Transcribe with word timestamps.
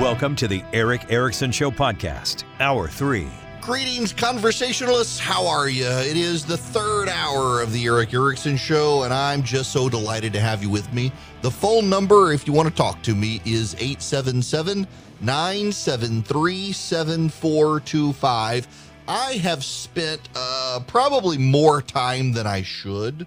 Welcome 0.00 0.36
to 0.36 0.46
the 0.46 0.62
Erick 0.74 1.10
Erickson 1.10 1.50
Show 1.50 1.70
podcast, 1.70 2.44
hour 2.60 2.86
three. 2.86 3.28
Greetings, 3.62 4.12
conversationalists. 4.12 5.18
How 5.18 5.46
are 5.46 5.70
you? 5.70 5.86
It 5.86 6.18
is 6.18 6.44
the 6.44 6.58
third 6.58 7.08
hour 7.08 7.62
of 7.62 7.72
the 7.72 7.82
Erick 7.86 8.12
Erickson 8.12 8.58
Show, 8.58 9.04
and 9.04 9.14
I'm 9.14 9.42
just 9.42 9.72
so 9.72 9.88
delighted 9.88 10.34
to 10.34 10.40
have 10.40 10.62
you 10.62 10.68
with 10.68 10.92
me. 10.92 11.12
The 11.40 11.50
phone 11.50 11.88
number, 11.88 12.34
if 12.34 12.46
you 12.46 12.52
want 12.52 12.68
to 12.68 12.74
talk 12.74 13.00
to 13.04 13.14
me, 13.14 13.40
is 13.46 13.74
877 13.76 14.86
973 15.22 16.72
7425. 16.72 18.92
I 19.08 19.32
have 19.32 19.64
spent 19.64 20.28
uh, 20.36 20.80
probably 20.86 21.38
more 21.38 21.80
time 21.80 22.32
than 22.32 22.46
I 22.46 22.60
should 22.60 23.26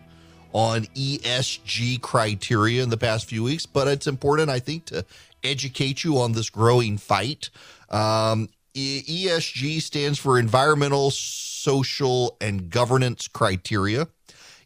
on 0.53 0.85
ESG 0.95 2.01
criteria 2.01 2.83
in 2.83 2.89
the 2.89 2.97
past 2.97 3.25
few 3.25 3.43
weeks, 3.43 3.65
but 3.65 3.87
it's 3.87 4.07
important, 4.07 4.49
I 4.49 4.59
think, 4.59 4.85
to 4.85 5.05
educate 5.43 6.03
you 6.03 6.17
on 6.19 6.33
this 6.33 6.49
growing 6.49 6.97
fight. 6.97 7.49
Um, 7.89 8.49
ESG 8.75 9.81
stands 9.81 10.19
for 10.19 10.39
environmental, 10.39 11.11
social, 11.11 12.37
and 12.39 12.69
governance 12.69 13.27
criteria. 13.27 14.07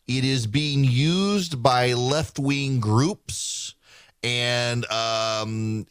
It 0.07 0.25
is 0.25 0.47
being 0.47 0.83
used 0.83 1.63
by 1.63 1.94
left 1.94 2.38
wing 2.38 2.79
groups 2.79 3.75
and 4.23 4.89
um, 4.91 5.85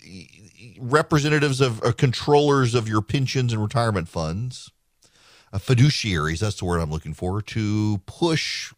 representatives 0.79 1.61
of 1.61 1.83
uh, 1.83 1.93
controllers 1.93 2.75
of 2.75 2.89
your 2.89 3.03
pensions 3.03 3.53
and 3.53 3.63
retirement 3.63 4.09
funds, 4.09 4.71
uh, 5.53 5.59
fiduciaries, 5.59 6.41
that's 6.41 6.57
the 6.59 6.65
word 6.65 6.81
I'm 6.81 6.91
looking 6.91 7.15
for, 7.15 7.43
to 7.43 7.99
push 8.07 8.73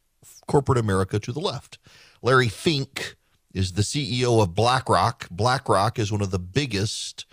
corporate 0.46 0.78
America 0.78 1.18
to 1.18 1.32
the 1.32 1.40
left. 1.40 1.78
Larry 2.22 2.48
Fink 2.48 3.16
is 3.54 3.72
the 3.72 3.82
CEO 3.82 4.42
of 4.42 4.54
BlackRock. 4.54 5.28
BlackRock 5.30 5.98
is 5.98 6.12
one 6.12 6.20
of 6.20 6.30
the 6.30 6.38
biggest 6.38 7.24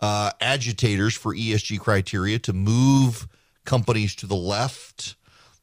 uh, 0.00 0.30
agitators 0.40 1.16
for 1.16 1.34
ESG 1.34 1.80
criteria 1.80 2.38
to 2.40 2.52
move 2.52 3.26
companies 3.64 4.14
to 4.16 4.26
the 4.26 4.36
left. 4.36 5.16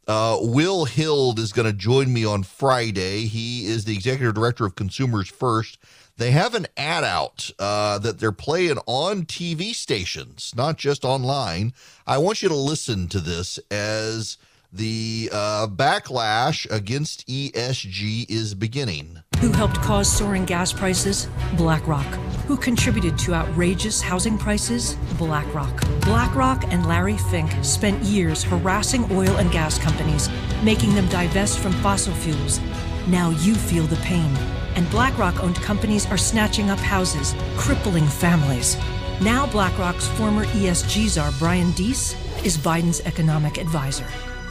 Uh, 0.07 0.39
Will 0.41 0.85
Hild 0.85 1.37
is 1.37 1.53
going 1.53 1.67
to 1.67 1.77
join 1.77 2.11
me 2.11 2.25
on 2.25 2.41
Friday. 2.41 3.27
He 3.27 3.67
is 3.67 3.85
the 3.85 3.93
executive 3.93 4.33
director 4.33 4.65
of 4.65 4.73
Consumers 4.73 5.29
First. 5.29 5.77
They 6.17 6.31
have 6.31 6.55
an 6.55 6.65
ad 6.75 7.03
out 7.03 7.51
uh, 7.59 7.99
that 7.99 8.19
they're 8.19 8.31
playing 8.31 8.79
on 8.87 9.25
TV 9.25 9.73
stations, 9.73 10.53
not 10.55 10.77
just 10.77 11.05
online. 11.05 11.73
I 12.07 12.17
want 12.17 12.41
you 12.41 12.49
to 12.49 12.55
listen 12.55 13.07
to 13.09 13.19
this 13.19 13.59
as 13.69 14.37
the 14.71 15.29
uh, 15.31 15.67
backlash 15.67 16.69
against 16.71 17.27
ESG 17.27 18.29
is 18.29 18.53
beginning. 18.53 19.21
Who 19.39 19.51
helped 19.51 19.81
cause 19.81 20.11
soaring 20.11 20.45
gas 20.45 20.73
prices? 20.73 21.27
BlackRock. 21.55 22.05
Who 22.47 22.57
contributed 22.57 23.17
to 23.19 23.33
outrageous 23.33 24.01
housing 24.01 24.37
prices? 24.37 24.95
BlackRock. 25.17 25.81
BlackRock 26.01 26.65
and 26.71 26.87
Larry 26.87 27.17
Fink 27.17 27.51
spent 27.63 28.01
years 28.03 28.43
harassing 28.43 29.05
oil 29.11 29.37
and 29.37 29.51
gas 29.51 29.79
companies, 29.79 30.29
making 30.63 30.93
them 30.93 31.07
divest 31.07 31.59
from 31.59 31.71
fossil 31.73 32.13
fuels. 32.13 32.59
Now 33.07 33.29
you 33.29 33.55
feel 33.55 33.85
the 33.85 33.95
pain. 33.97 34.35
And 34.75 34.89
BlackRock 34.91 35.43
owned 35.43 35.55
companies 35.57 36.05
are 36.07 36.17
snatching 36.17 36.69
up 36.69 36.79
houses, 36.79 37.33
crippling 37.57 38.07
families. 38.07 38.77
Now 39.21 39.47
BlackRock's 39.47 40.07
former 40.07 40.45
ESG 40.45 41.07
czar, 41.09 41.31
Brian 41.39 41.71
Deese, 41.71 42.13
is 42.43 42.57
Biden's 42.57 43.01
economic 43.01 43.57
advisor, 43.57 44.05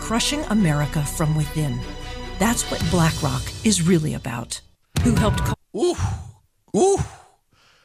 crushing 0.09 0.43
America 0.45 1.05
from 1.05 1.37
within. 1.37 1.79
That's 2.39 2.63
what 2.71 2.81
BlackRock 2.91 3.43
is 3.63 3.87
really 3.87 4.15
about. 4.15 4.59
Who 5.03 5.15
helped. 5.15 5.43
Ooh, 5.77 5.95
ooh. 6.75 6.97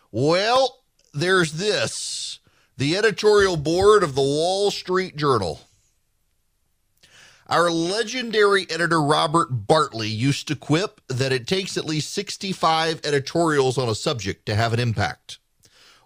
Well, 0.10 0.84
there's 1.14 1.52
this 1.52 2.40
the 2.78 2.96
editorial 2.96 3.58
board 3.58 4.04
of 4.04 4.16
the 4.16 4.22
Wall 4.22 4.72
Street 4.72 5.18
Journal. 5.18 5.60
Our 7.48 7.70
legendary 7.70 8.68
editor 8.70 9.02
Robert 9.02 9.68
Bartley 9.68 10.08
used 10.08 10.48
to 10.48 10.56
quip 10.56 11.02
that 11.10 11.34
it 11.34 11.46
takes 11.46 11.76
at 11.76 11.84
least 11.84 12.14
65 12.14 13.02
editorials 13.04 13.78
on 13.78 13.90
a 13.90 13.96
subject 13.96 14.46
to 14.46 14.56
have 14.56 14.72
an 14.72 14.80
impact. 14.80 15.40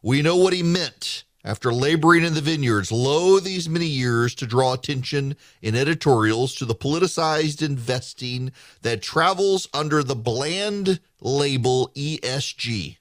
We 0.01 0.23
know 0.23 0.37
what 0.37 0.53
he 0.53 0.63
meant 0.63 1.25
after 1.47 1.71
laboring 1.71 2.25
in 2.25 2.33
the 2.33 2.41
vineyards 2.41 2.91
lo 2.91 3.39
these 3.39 3.69
many 3.69 3.85
years 3.85 4.35
to 4.35 4.45
draw 4.45 4.73
attention 4.73 5.33
in 5.61 5.77
editorials 5.77 6.53
to 6.53 6.65
the 6.65 6.75
politicized 6.75 7.65
investing 7.65 8.51
that 8.81 9.01
travels 9.01 9.65
under 9.73 10.03
the 10.03 10.15
bland 10.15 10.99
label 11.21 11.89
ESG 11.95 12.97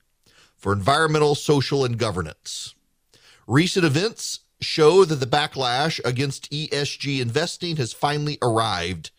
for 0.57 0.73
environmental, 0.73 1.35
social, 1.35 1.85
and 1.85 1.99
governance. 1.99 2.77
Recent 3.49 3.85
events 3.85 4.41
show 4.61 5.05
that 5.05 5.17
the 5.17 5.27
backlash 5.27 6.01
against 6.05 6.49
ESG 6.53 7.21
investing 7.21 7.77
has 7.79 7.93
finally 7.93 8.39
arrived. 8.41 9.11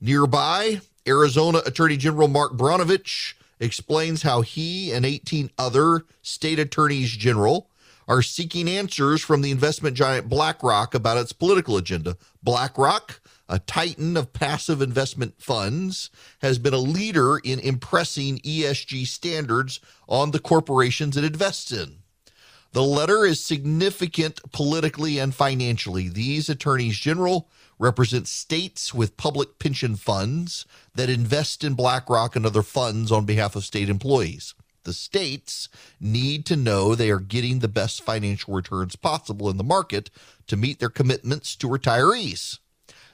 Nearby, 0.00 0.80
Arizona 1.08 1.60
Attorney 1.66 1.96
General 1.96 2.28
Mark 2.28 2.52
Brnovich 2.52 3.34
explains 3.58 4.22
how 4.22 4.42
he 4.42 4.92
and 4.92 5.04
18 5.04 5.50
other 5.58 6.04
state 6.22 6.60
attorneys 6.60 7.10
general 7.10 7.68
are 8.08 8.22
seeking 8.22 8.68
answers 8.68 9.22
from 9.22 9.42
the 9.42 9.50
investment 9.50 9.96
giant 9.96 10.28
BlackRock 10.28 10.94
about 10.94 11.16
its 11.16 11.32
political 11.32 11.76
agenda. 11.76 12.16
BlackRock, 12.42 13.20
a 13.48 13.58
titan 13.58 14.16
of 14.16 14.32
passive 14.32 14.82
investment 14.82 15.40
funds, 15.40 16.10
has 16.40 16.58
been 16.58 16.74
a 16.74 16.78
leader 16.78 17.38
in 17.38 17.58
impressing 17.58 18.38
ESG 18.40 19.06
standards 19.06 19.80
on 20.08 20.30
the 20.30 20.40
corporations 20.40 21.16
it 21.16 21.24
invests 21.24 21.72
in. 21.72 21.98
The 22.72 22.82
letter 22.82 23.24
is 23.24 23.38
significant 23.40 24.40
politically 24.50 25.20
and 25.20 25.32
financially. 25.32 26.08
These 26.08 26.48
attorneys 26.48 26.98
general 26.98 27.48
represent 27.78 28.26
states 28.26 28.92
with 28.92 29.16
public 29.16 29.60
pension 29.60 29.94
funds 29.94 30.66
that 30.94 31.08
invest 31.08 31.62
in 31.62 31.74
BlackRock 31.74 32.34
and 32.34 32.44
other 32.44 32.62
funds 32.62 33.12
on 33.12 33.26
behalf 33.26 33.54
of 33.54 33.64
state 33.64 33.88
employees. 33.88 34.54
The 34.84 34.92
states 34.92 35.68
need 35.98 36.46
to 36.46 36.56
know 36.56 36.94
they 36.94 37.10
are 37.10 37.18
getting 37.18 37.58
the 37.58 37.68
best 37.68 38.02
financial 38.02 38.54
returns 38.54 38.96
possible 38.96 39.48
in 39.48 39.56
the 39.56 39.64
market 39.64 40.10
to 40.46 40.56
meet 40.56 40.78
their 40.78 40.90
commitments 40.90 41.56
to 41.56 41.68
retirees. 41.68 42.58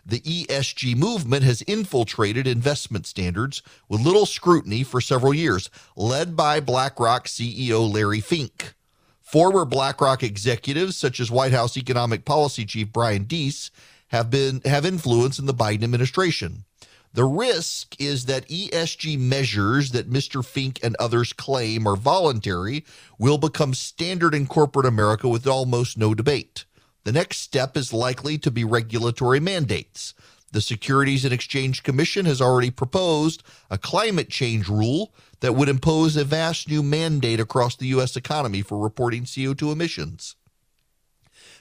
The 0.05 0.21
ESG 0.21 0.97
movement 0.97 1.45
has 1.45 1.63
infiltrated 1.63 2.47
investment 2.47 3.07
standards 3.07 3.63
with 3.89 4.01
little 4.01 4.27
scrutiny 4.27 4.83
for 4.83 5.01
several 5.01 5.33
years, 5.33 5.71
led 5.95 6.37
by 6.37 6.59
BlackRock 6.59 7.27
CEO 7.27 7.93
Larry 7.93 8.21
Fink. 8.21 8.75
Former 9.21 9.65
BlackRock 9.65 10.25
executives, 10.25 10.97
such 10.97 11.21
as 11.21 11.31
White 11.31 11.53
House 11.53 11.77
economic 11.77 12.25
policy 12.25 12.65
chief 12.65 12.93
Brian 12.93 13.25
Deese, 13.25 13.71
have 14.09 14.29
been 14.31 14.61
have 14.65 14.85
influence 14.85 15.39
in 15.39 15.47
the 15.47 15.55
Biden 15.55 15.85
administration. 15.85 16.65
The 17.12 17.25
risk 17.25 18.01
is 18.01 18.27
that 18.27 18.49
ESG 18.49 19.19
measures 19.19 19.91
that 19.91 20.09
Mr. 20.09 20.45
Fink 20.45 20.79
and 20.81 20.95
others 21.01 21.33
claim 21.33 21.89
are 21.89 21.97
voluntary 21.97 22.85
will 23.19 23.37
become 23.37 23.75
standard 23.75 24.33
in 24.33 24.47
corporate 24.47 24.87
America 24.87 25.29
with 25.29 25.45
almost 25.45 25.99
no 25.99 26.15
debate. 26.15 26.67
The 27.03 27.11
next 27.11 27.39
step 27.39 27.77
is 27.77 27.93
likely 27.93 28.39
to 28.39 28.51
be 28.53 28.62
regulatory 28.62 29.41
mandates. 29.41 30.15
The 30.53 30.61
Securities 30.61 31.25
and 31.25 31.35
Exchange 31.35 31.83
Commission 31.83 32.27
has 32.27 32.41
already 32.41 32.71
proposed 32.71 33.43
a 33.71 33.79
climate 33.79 34.29
change 34.29 34.69
rule 34.69 35.12
that 35.41 35.57
would 35.57 35.69
impose 35.69 36.17
a 36.17 36.25
vast 36.25 36.69
new 36.69 36.83
mandate 36.83 37.41
across 37.41 37.75
the 37.75 37.87
U.S. 37.89 38.15
economy 38.15 38.62
for 38.62 38.79
reporting 38.79 39.25
CO2 39.25 39.73
emissions. 39.73 40.37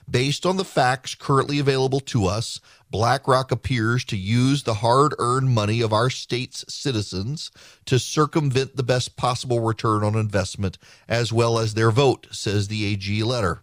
Based 0.09 0.45
on 0.45 0.57
the 0.57 0.65
facts 0.65 1.13
currently 1.13 1.59
available 1.59 1.99
to 1.99 2.25
us, 2.25 2.59
BlackRock 2.89 3.51
appears 3.51 4.03
to 4.05 4.17
use 4.17 4.63
the 4.63 4.75
hard 4.75 5.13
earned 5.19 5.49
money 5.49 5.81
of 5.81 5.93
our 5.93 6.09
state's 6.09 6.65
citizens 6.67 7.51
to 7.85 7.99
circumvent 7.99 8.75
the 8.75 8.83
best 8.83 9.17
possible 9.17 9.59
return 9.59 10.03
on 10.03 10.15
investment 10.15 10.79
as 11.07 11.31
well 11.31 11.59
as 11.59 11.73
their 11.73 11.91
vote, 11.91 12.27
says 12.31 12.67
the 12.67 12.85
AG 12.85 13.23
letter. 13.23 13.61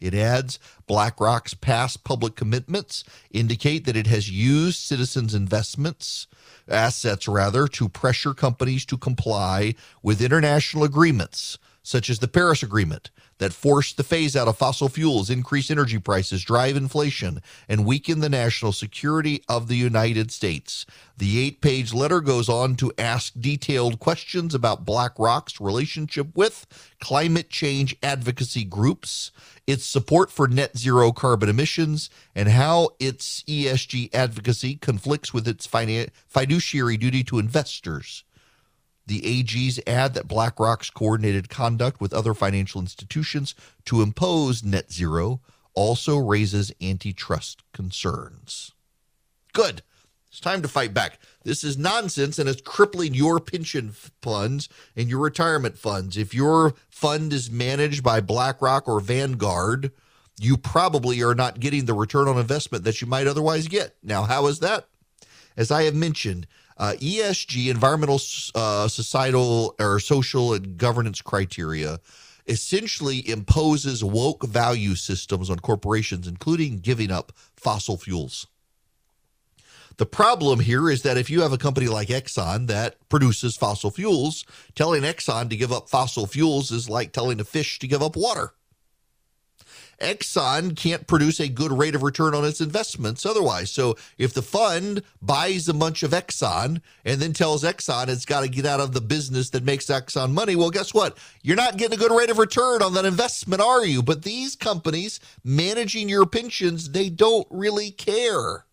It 0.00 0.14
adds 0.14 0.58
BlackRock's 0.86 1.54
past 1.54 2.04
public 2.04 2.36
commitments 2.36 3.04
indicate 3.30 3.84
that 3.84 3.96
it 3.96 4.06
has 4.06 4.30
used 4.30 4.80
citizens' 4.80 5.34
investments, 5.34 6.26
assets 6.68 7.28
rather, 7.28 7.68
to 7.68 7.88
pressure 7.88 8.34
companies 8.34 8.86
to 8.86 8.96
comply 8.96 9.74
with 10.02 10.22
international 10.22 10.84
agreements 10.84 11.58
such 11.82 12.08
as 12.08 12.20
the 12.20 12.28
Paris 12.28 12.62
Agreement 12.62 13.10
that 13.38 13.52
forced 13.52 13.96
the 13.96 14.04
phase 14.04 14.36
out 14.36 14.46
of 14.46 14.56
fossil 14.56 14.88
fuels, 14.88 15.28
increase 15.28 15.70
energy 15.70 15.98
prices, 15.98 16.44
drive 16.44 16.76
inflation, 16.76 17.42
and 17.68 17.84
weaken 17.84 18.20
the 18.20 18.28
national 18.28 18.72
security 18.72 19.42
of 19.48 19.66
the 19.66 19.74
United 19.74 20.30
States. 20.30 20.86
The 21.16 21.40
eight 21.40 21.60
page 21.60 21.92
letter 21.92 22.20
goes 22.20 22.48
on 22.48 22.76
to 22.76 22.92
ask 22.98 23.32
detailed 23.38 23.98
questions 23.98 24.54
about 24.54 24.84
BlackRock's 24.84 25.60
relationship 25.60 26.28
with 26.36 26.66
climate 27.00 27.50
change 27.50 27.96
advocacy 28.02 28.64
groups, 28.64 29.32
its 29.66 29.84
support 29.84 30.30
for 30.30 30.46
net 30.46 30.78
zero 30.78 31.10
carbon 31.10 31.48
emissions, 31.48 32.10
and 32.34 32.48
how 32.48 32.90
its 33.00 33.42
ESG 33.44 34.14
advocacy 34.14 34.76
conflicts 34.76 35.34
with 35.34 35.48
its 35.48 35.66
fiduciary 35.66 36.96
duty 36.96 37.24
to 37.24 37.38
investors. 37.38 38.22
The 39.06 39.20
AGs 39.20 39.80
add 39.86 40.14
that 40.14 40.28
BlackRock's 40.28 40.90
coordinated 40.90 41.48
conduct 41.48 42.00
with 42.00 42.12
other 42.14 42.34
financial 42.34 42.80
institutions 42.80 43.54
to 43.86 44.02
impose 44.02 44.62
net 44.62 44.92
zero 44.92 45.40
also 45.74 46.18
raises 46.18 46.72
antitrust 46.80 47.62
concerns. 47.72 48.72
Good. 49.52 49.82
It's 50.28 50.40
time 50.40 50.62
to 50.62 50.68
fight 50.68 50.94
back. 50.94 51.18
This 51.44 51.62
is 51.62 51.76
nonsense 51.76 52.38
and 52.38 52.48
it's 52.48 52.62
crippling 52.62 53.12
your 53.12 53.38
pension 53.38 53.92
funds 54.22 54.68
and 54.96 55.10
your 55.10 55.20
retirement 55.20 55.76
funds. 55.76 56.16
If 56.16 56.32
your 56.32 56.72
fund 56.88 57.34
is 57.34 57.50
managed 57.50 58.02
by 58.02 58.22
BlackRock 58.22 58.88
or 58.88 59.00
Vanguard, 59.00 59.92
you 60.40 60.56
probably 60.56 61.22
are 61.22 61.34
not 61.34 61.60
getting 61.60 61.84
the 61.84 61.92
return 61.92 62.28
on 62.28 62.38
investment 62.38 62.84
that 62.84 63.02
you 63.02 63.06
might 63.06 63.26
otherwise 63.26 63.68
get. 63.68 63.96
Now, 64.02 64.22
how 64.22 64.46
is 64.46 64.60
that? 64.60 64.88
As 65.54 65.70
I 65.70 65.82
have 65.82 65.94
mentioned, 65.94 66.46
uh, 66.82 66.94
ESG, 66.94 67.70
environmental, 67.70 68.20
uh, 68.56 68.88
societal, 68.88 69.76
or 69.78 70.00
social 70.00 70.52
and 70.52 70.76
governance 70.76 71.22
criteria, 71.22 72.00
essentially 72.48 73.26
imposes 73.28 74.02
woke 74.02 74.44
value 74.44 74.96
systems 74.96 75.48
on 75.48 75.60
corporations, 75.60 76.26
including 76.26 76.78
giving 76.78 77.12
up 77.12 77.30
fossil 77.56 77.96
fuels. 77.96 78.48
The 79.98 80.06
problem 80.06 80.58
here 80.58 80.90
is 80.90 81.02
that 81.02 81.16
if 81.16 81.30
you 81.30 81.42
have 81.42 81.52
a 81.52 81.58
company 81.58 81.86
like 81.86 82.08
Exxon 82.08 82.66
that 82.66 82.96
produces 83.08 83.56
fossil 83.56 83.92
fuels, 83.92 84.44
telling 84.74 85.02
Exxon 85.02 85.50
to 85.50 85.56
give 85.56 85.70
up 85.70 85.88
fossil 85.88 86.26
fuels 86.26 86.72
is 86.72 86.90
like 86.90 87.12
telling 87.12 87.38
a 87.38 87.44
fish 87.44 87.78
to 87.78 87.86
give 87.86 88.02
up 88.02 88.16
water. 88.16 88.54
Exxon 90.02 90.76
can't 90.76 91.06
produce 91.06 91.40
a 91.40 91.48
good 91.48 91.72
rate 91.72 91.94
of 91.94 92.02
return 92.02 92.34
on 92.34 92.44
its 92.44 92.60
investments 92.60 93.24
otherwise. 93.24 93.70
So 93.70 93.96
if 94.18 94.34
the 94.34 94.42
fund 94.42 95.02
buys 95.22 95.68
a 95.68 95.74
bunch 95.74 96.02
of 96.02 96.10
Exxon 96.10 96.82
and 97.04 97.20
then 97.20 97.32
tells 97.32 97.62
Exxon 97.62 98.08
it's 98.08 98.26
got 98.26 98.40
to 98.40 98.48
get 98.48 98.66
out 98.66 98.80
of 98.80 98.92
the 98.92 99.00
business 99.00 99.50
that 99.50 99.64
makes 99.64 99.86
Exxon 99.86 100.32
money, 100.32 100.56
well, 100.56 100.70
guess 100.70 100.92
what? 100.92 101.16
You're 101.42 101.56
not 101.56 101.76
getting 101.76 101.98
a 101.98 102.02
good 102.02 102.16
rate 102.16 102.30
of 102.30 102.38
return 102.38 102.82
on 102.82 102.94
that 102.94 103.04
investment, 103.04 103.62
are 103.62 103.86
you? 103.86 104.02
But 104.02 104.22
these 104.22 104.56
companies 104.56 105.20
managing 105.44 106.08
your 106.08 106.26
pensions, 106.26 106.90
they 106.90 107.08
don't 107.08 107.46
really 107.50 107.90
care 107.90 108.66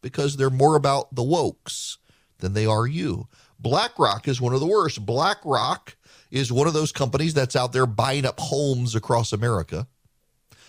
because 0.00 0.36
they're 0.36 0.50
more 0.50 0.76
about 0.76 1.14
the 1.14 1.22
wokes 1.22 1.96
than 2.38 2.54
they 2.54 2.66
are 2.66 2.86
you. 2.86 3.28
BlackRock 3.58 4.26
is 4.26 4.40
one 4.40 4.52
of 4.52 4.60
the 4.60 4.66
worst. 4.66 5.06
BlackRock 5.06 5.96
is 6.32 6.50
one 6.50 6.66
of 6.66 6.72
those 6.72 6.90
companies 6.92 7.34
that's 7.34 7.54
out 7.54 7.72
there 7.72 7.86
buying 7.86 8.24
up 8.24 8.40
homes 8.40 8.94
across 8.94 9.32
America, 9.34 9.86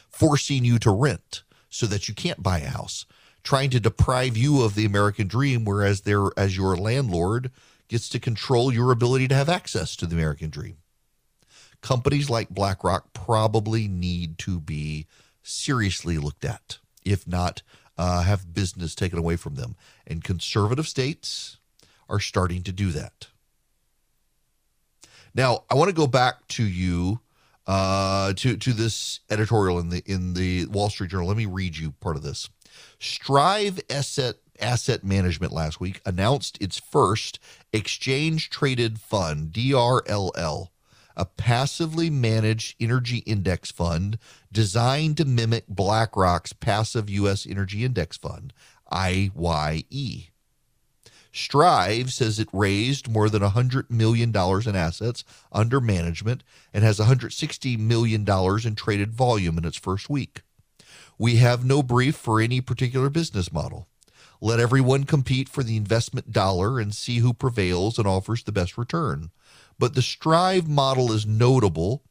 forcing 0.09 0.65
you 0.65 0.77
to 0.77 0.91
rent 0.91 1.41
so 1.69 1.85
that 1.87 2.09
you 2.09 2.13
can't 2.13 2.43
buy 2.43 2.59
a 2.59 2.67
house, 2.67 3.05
trying 3.43 3.69
to 3.69 3.79
deprive 3.79 4.35
you 4.35 4.61
of 4.61 4.75
the 4.75 4.85
American 4.85 5.25
dream, 5.25 5.63
whereas 5.63 6.01
they're 6.01 6.29
as 6.37 6.57
your 6.57 6.75
landlord 6.75 7.49
gets 7.87 8.09
to 8.09 8.19
control 8.19 8.73
your 8.73 8.91
ability 8.91 9.27
to 9.29 9.35
have 9.35 9.47
access 9.47 9.95
to 9.95 10.05
the 10.05 10.15
American 10.15 10.49
dream. 10.49 10.77
Companies 11.81 12.29
like 12.29 12.49
BlackRock 12.49 13.13
probably 13.13 13.87
need 13.87 14.37
to 14.39 14.59
be 14.59 15.07
seriously 15.43 16.17
looked 16.17 16.43
at, 16.43 16.79
if 17.05 17.25
not 17.25 17.61
uh, 17.97 18.23
have 18.23 18.53
business 18.53 18.95
taken 18.95 19.17
away 19.17 19.37
from 19.37 19.55
them. 19.55 19.75
And 20.05 20.23
conservative 20.23 20.87
states 20.87 21.57
are 22.09 22.19
starting 22.19 22.63
to 22.63 22.73
do 22.73 22.91
that. 22.91 23.27
Now, 25.35 25.63
I 25.69 25.75
want 25.75 25.89
to 25.89 25.95
go 25.95 26.07
back 26.07 26.47
to 26.49 26.63
you 26.63 27.19
uh, 27.65 28.33
to 28.33 28.57
to 28.57 28.73
this 28.73 29.21
editorial 29.29 29.79
in 29.79 29.89
the 29.89 30.03
in 30.05 30.33
the 30.33 30.65
Wall 30.67 30.89
Street 30.89 31.11
Journal. 31.11 31.27
Let 31.27 31.37
me 31.37 31.45
read 31.45 31.77
you 31.77 31.91
part 31.91 32.15
of 32.15 32.23
this. 32.23 32.49
Strive 32.99 33.79
Asset 33.89 34.35
Asset 34.59 35.03
Management 35.03 35.51
last 35.53 35.79
week 35.79 36.01
announced 36.05 36.61
its 36.61 36.79
first 36.79 37.39
exchange 37.71 38.49
traded 38.49 38.99
fund, 38.99 39.51
DRLL, 39.51 40.67
a 41.15 41.25
passively 41.25 42.09
managed 42.09 42.75
energy 42.79 43.17
index 43.19 43.71
fund 43.71 44.17
designed 44.51 45.17
to 45.17 45.25
mimic 45.25 45.67
BlackRock's 45.67 46.53
passive 46.53 47.09
U.S. 47.09 47.47
Energy 47.47 47.83
Index 47.83 48.17
Fund, 48.17 48.53
IYE. 48.91 50.32
Strive 51.33 52.13
says 52.13 52.37
it 52.37 52.47
raised 52.53 53.09
more 53.09 53.27
than 53.27 53.41
$100 53.41 53.89
million 53.89 54.29
in 54.29 54.75
assets 54.75 55.23
under 55.51 55.81
management 55.81 56.43
and 56.71 56.83
has 56.83 56.99
$160 56.99 57.79
million 57.79 58.25
in 58.65 58.75
traded 58.75 59.11
volume 59.11 59.57
in 59.57 59.65
its 59.65 59.77
first 59.77 60.09
week. 60.11 60.43
We 61.17 61.37
have 61.37 61.65
no 61.65 61.81
brief 61.81 62.15
for 62.15 62.39
any 62.39 62.61
particular 62.61 63.09
business 63.09 63.51
model. 63.51 63.87
Let 64.41 64.59
everyone 64.59 65.05
compete 65.05 65.49
for 65.49 65.63
the 65.63 65.77
investment 65.77 66.31
dollar 66.31 66.79
and 66.79 66.93
see 66.93 67.17
who 67.17 67.33
prevails 67.33 67.97
and 67.97 68.07
offers 68.07 68.43
the 68.43 68.51
best 68.51 68.77
return. 68.77 69.31
But 69.79 69.95
the 69.95 70.01
Strive 70.01 70.67
model 70.67 71.11
is 71.11 71.25
notable 71.25 72.03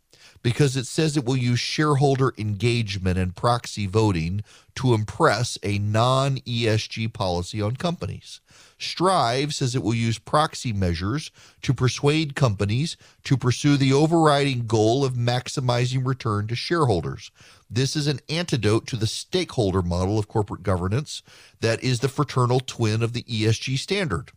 because 0.43 0.77
it 0.77 0.87
says 0.87 1.17
it 1.17 1.25
will 1.25 1.37
use 1.37 1.61
shareholder 1.61 2.33
engagement 2.37 3.19
and 3.19 3.37
proxy 3.37 3.87
voting 3.87 4.43
to 4.75 4.95
impress 4.95 5.59
a 5.63 5.79
non 5.79 6.39
ESG 6.39 7.13
policy 7.13 7.61
on 7.63 7.77
companies. 7.77 8.41
Strive 8.79 9.55
says 9.55 9.75
it 9.75 9.83
will 9.83 9.95
use 9.95 10.19
proxy 10.19 10.73
measures 10.73 11.31
to 11.63 11.73
persuade 11.73 12.35
companies 12.35 12.97
to 13.25 13.37
pursue 13.37 13.77
the 13.77 13.93
overriding 13.93 14.67
goal 14.67 15.05
of 15.05 15.15
maximizing 15.15 16.05
return 16.05 16.49
to 16.49 16.57
shareholders. 16.57 17.31
This 17.71 17.95
is 17.95 18.07
an 18.07 18.21
antidote 18.29 18.87
to 18.89 18.97
the 18.97 19.07
stakeholder 19.07 19.83
model 19.83 20.19
of 20.19 20.29
corporate 20.29 20.63
governance 20.63 21.23
that 21.61 21.83
is 21.83 22.01
the 22.01 22.09
fraternal 22.09 22.61
twin 22.61 23.03
of 23.03 23.13
the 23.13 23.23
ESG 23.23 23.79
standard. 23.79 24.33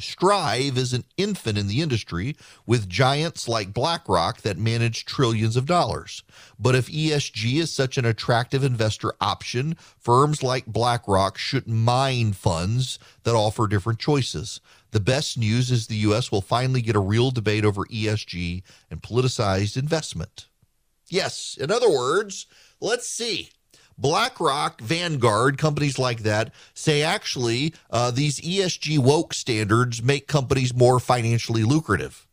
Strive 0.00 0.78
is 0.78 0.92
an 0.92 1.04
infant 1.16 1.58
in 1.58 1.66
the 1.66 1.82
industry 1.82 2.36
with 2.66 2.88
giants 2.88 3.48
like 3.48 3.74
BlackRock 3.74 4.42
that 4.42 4.58
manage 4.58 5.04
trillions 5.04 5.56
of 5.56 5.66
dollars. 5.66 6.22
But 6.58 6.74
if 6.74 6.88
ESG 6.88 7.60
is 7.60 7.72
such 7.72 7.98
an 7.98 8.04
attractive 8.04 8.64
investor 8.64 9.14
option, 9.20 9.76
firms 9.98 10.42
like 10.42 10.66
BlackRock 10.66 11.38
should 11.38 11.68
mine 11.68 12.32
funds 12.32 12.98
that 13.24 13.34
offer 13.34 13.66
different 13.66 13.98
choices. 13.98 14.60
The 14.90 15.00
best 15.00 15.36
news 15.36 15.70
is 15.70 15.86
the 15.86 15.96
U.S. 15.96 16.32
will 16.32 16.40
finally 16.40 16.80
get 16.80 16.96
a 16.96 17.00
real 17.00 17.30
debate 17.30 17.64
over 17.64 17.84
ESG 17.84 18.62
and 18.90 19.02
politicized 19.02 19.76
investment. 19.76 20.46
Yes, 21.08 21.56
in 21.60 21.70
other 21.70 21.90
words, 21.90 22.46
let's 22.80 23.08
see. 23.08 23.50
BlackRock, 23.98 24.80
Vanguard, 24.80 25.58
companies 25.58 25.98
like 25.98 26.20
that 26.20 26.54
say 26.72 27.02
actually 27.02 27.74
uh, 27.90 28.10
these 28.12 28.40
ESG 28.40 28.98
woke 28.98 29.34
standards 29.34 30.02
make 30.02 30.28
companies 30.28 30.72
more 30.72 31.00
financially 31.00 31.64
lucrative. 31.64 32.24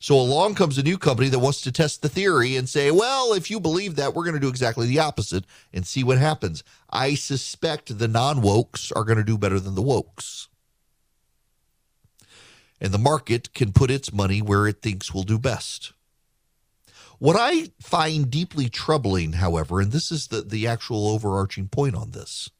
So 0.00 0.16
along 0.16 0.56
comes 0.56 0.78
a 0.78 0.82
new 0.82 0.98
company 0.98 1.28
that 1.28 1.38
wants 1.38 1.60
to 1.60 1.70
test 1.70 2.02
the 2.02 2.08
theory 2.08 2.56
and 2.56 2.68
say, 2.68 2.90
well, 2.90 3.32
if 3.34 3.52
you 3.52 3.60
believe 3.60 3.94
that, 3.94 4.14
we're 4.14 4.24
going 4.24 4.34
to 4.34 4.40
do 4.40 4.48
exactly 4.48 4.88
the 4.88 4.98
opposite 4.98 5.44
and 5.72 5.86
see 5.86 6.02
what 6.02 6.18
happens. 6.18 6.64
I 6.90 7.14
suspect 7.14 7.96
the 7.96 8.08
non 8.08 8.42
wokes 8.42 8.90
are 8.96 9.04
going 9.04 9.18
to 9.18 9.24
do 9.24 9.38
better 9.38 9.60
than 9.60 9.76
the 9.76 9.82
wokes. 9.82 10.48
And 12.80 12.92
the 12.92 12.98
market 12.98 13.54
can 13.54 13.70
put 13.70 13.92
its 13.92 14.12
money 14.12 14.42
where 14.42 14.66
it 14.66 14.82
thinks 14.82 15.14
will 15.14 15.22
do 15.22 15.38
best. 15.38 15.92
What 17.22 17.36
I 17.38 17.70
find 17.80 18.28
deeply 18.28 18.68
troubling, 18.68 19.34
however, 19.34 19.80
and 19.80 19.92
this 19.92 20.10
is 20.10 20.26
the, 20.26 20.40
the 20.40 20.66
actual 20.66 21.06
overarching 21.06 21.68
point 21.68 21.94
on 21.94 22.10
this, 22.10 22.50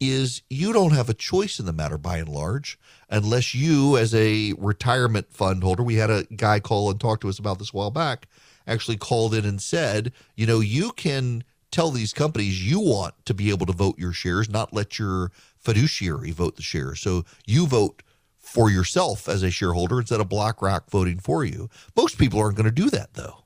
is 0.00 0.42
you 0.50 0.72
don't 0.72 0.90
have 0.90 1.08
a 1.08 1.14
choice 1.14 1.60
in 1.60 1.66
the 1.66 1.72
matter 1.72 1.96
by 1.96 2.16
and 2.16 2.28
large, 2.28 2.80
unless 3.08 3.54
you, 3.54 3.96
as 3.96 4.12
a 4.12 4.54
retirement 4.58 5.32
fund 5.32 5.62
holder, 5.62 5.84
we 5.84 5.94
had 5.94 6.10
a 6.10 6.24
guy 6.34 6.58
call 6.58 6.90
and 6.90 6.98
talk 6.98 7.20
to 7.20 7.28
us 7.28 7.38
about 7.38 7.60
this 7.60 7.72
a 7.72 7.76
while 7.76 7.92
back, 7.92 8.26
actually 8.66 8.96
called 8.96 9.36
in 9.36 9.44
and 9.44 9.62
said, 9.62 10.12
you 10.34 10.44
know, 10.44 10.58
you 10.58 10.90
can 10.90 11.44
tell 11.70 11.92
these 11.92 12.12
companies 12.12 12.68
you 12.68 12.80
want 12.80 13.14
to 13.24 13.32
be 13.32 13.50
able 13.50 13.66
to 13.66 13.72
vote 13.72 14.00
your 14.00 14.12
shares, 14.12 14.50
not 14.50 14.74
let 14.74 14.98
your 14.98 15.30
fiduciary 15.56 16.32
vote 16.32 16.56
the 16.56 16.62
shares. 16.62 16.98
So 16.98 17.24
you 17.46 17.68
vote 17.68 18.02
for 18.50 18.68
yourself 18.68 19.28
as 19.28 19.44
a 19.44 19.50
shareholder 19.50 20.00
instead 20.00 20.20
of 20.20 20.28
BlackRock 20.28 20.90
voting 20.90 21.20
for 21.20 21.44
you. 21.44 21.70
Most 21.96 22.18
people 22.18 22.40
aren't 22.40 22.56
going 22.56 22.64
to 22.64 22.72
do 22.72 22.90
that 22.90 23.14
though. 23.14 23.44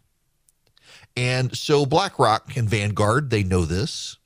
And 1.14 1.54
so 1.56 1.84
BlackRock 1.84 2.56
and 2.56 2.68
Vanguard, 2.68 3.28
they 3.28 3.44
know 3.44 3.66
this, 3.66 4.16